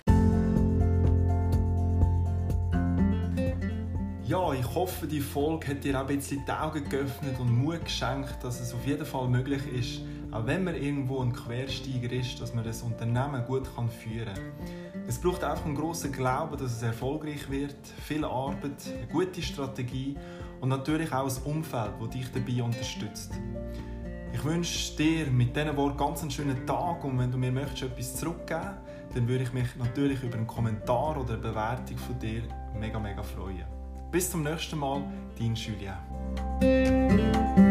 Ja, 4.28 4.52
ich 4.52 4.74
hoffe, 4.74 5.06
die 5.06 5.22
Folge 5.22 5.68
hat 5.68 5.84
dir 5.84 5.96
auch 5.96 6.06
ein 6.06 6.18
bisschen 6.18 6.44
die 6.44 6.52
Augen 6.52 6.86
geöffnet 6.86 7.40
und 7.40 7.50
Mut 7.50 7.82
geschenkt, 7.82 8.36
dass 8.42 8.60
es 8.60 8.74
auf 8.74 8.86
jeden 8.86 9.06
Fall 9.06 9.26
möglich 9.26 9.62
ist, 9.72 10.02
auch 10.30 10.44
wenn 10.44 10.64
man 10.64 10.74
irgendwo 10.74 11.22
ein 11.22 11.32
Quersteiger 11.32 12.12
ist, 12.12 12.38
dass 12.38 12.52
man 12.52 12.62
das 12.62 12.82
Unternehmen 12.82 13.42
gut 13.46 13.66
führen 13.66 14.26
kann. 14.26 15.06
Es 15.06 15.18
braucht 15.18 15.42
einfach 15.42 15.64
einen 15.64 15.76
grossen 15.76 16.12
Glauben, 16.12 16.58
dass 16.58 16.76
es 16.76 16.82
erfolgreich 16.82 17.48
wird, 17.48 17.78
viel 18.04 18.22
Arbeit, 18.22 18.86
eine 18.98 19.06
gute 19.06 19.40
Strategie 19.40 20.14
und 20.60 20.68
natürlich 20.68 21.10
auch 21.10 21.26
ein 21.26 21.42
Umfeld, 21.50 21.92
das 21.98 22.10
dich 22.10 22.26
dabei 22.30 22.62
unterstützt. 22.62 23.32
Ich 24.34 24.44
wünsche 24.44 24.94
dir 24.98 25.28
mit 25.28 25.56
diesen 25.56 25.74
Worten 25.74 25.96
ganz 25.96 26.20
einen 26.20 26.30
schönen 26.30 26.66
Tag 26.66 27.02
und 27.02 27.18
wenn 27.18 27.30
du 27.30 27.38
mir 27.38 27.50
möchtest 27.50 27.84
etwas 27.84 28.14
zurückgeben 28.16 28.76
dann 29.14 29.26
würde 29.26 29.44
ich 29.44 29.54
mich 29.54 29.74
natürlich 29.76 30.22
über 30.22 30.36
einen 30.36 30.46
Kommentar 30.46 31.18
oder 31.18 31.32
eine 31.32 31.38
Bewertung 31.38 31.96
von 31.96 32.18
dir 32.18 32.42
mega, 32.78 32.98
mega 32.98 33.22
freuen. 33.22 33.77
Bis 34.10 34.30
zum 34.30 34.42
nächsten 34.42 34.78
Mal, 34.78 35.02
dein 35.38 35.54
Julien. 35.54 37.67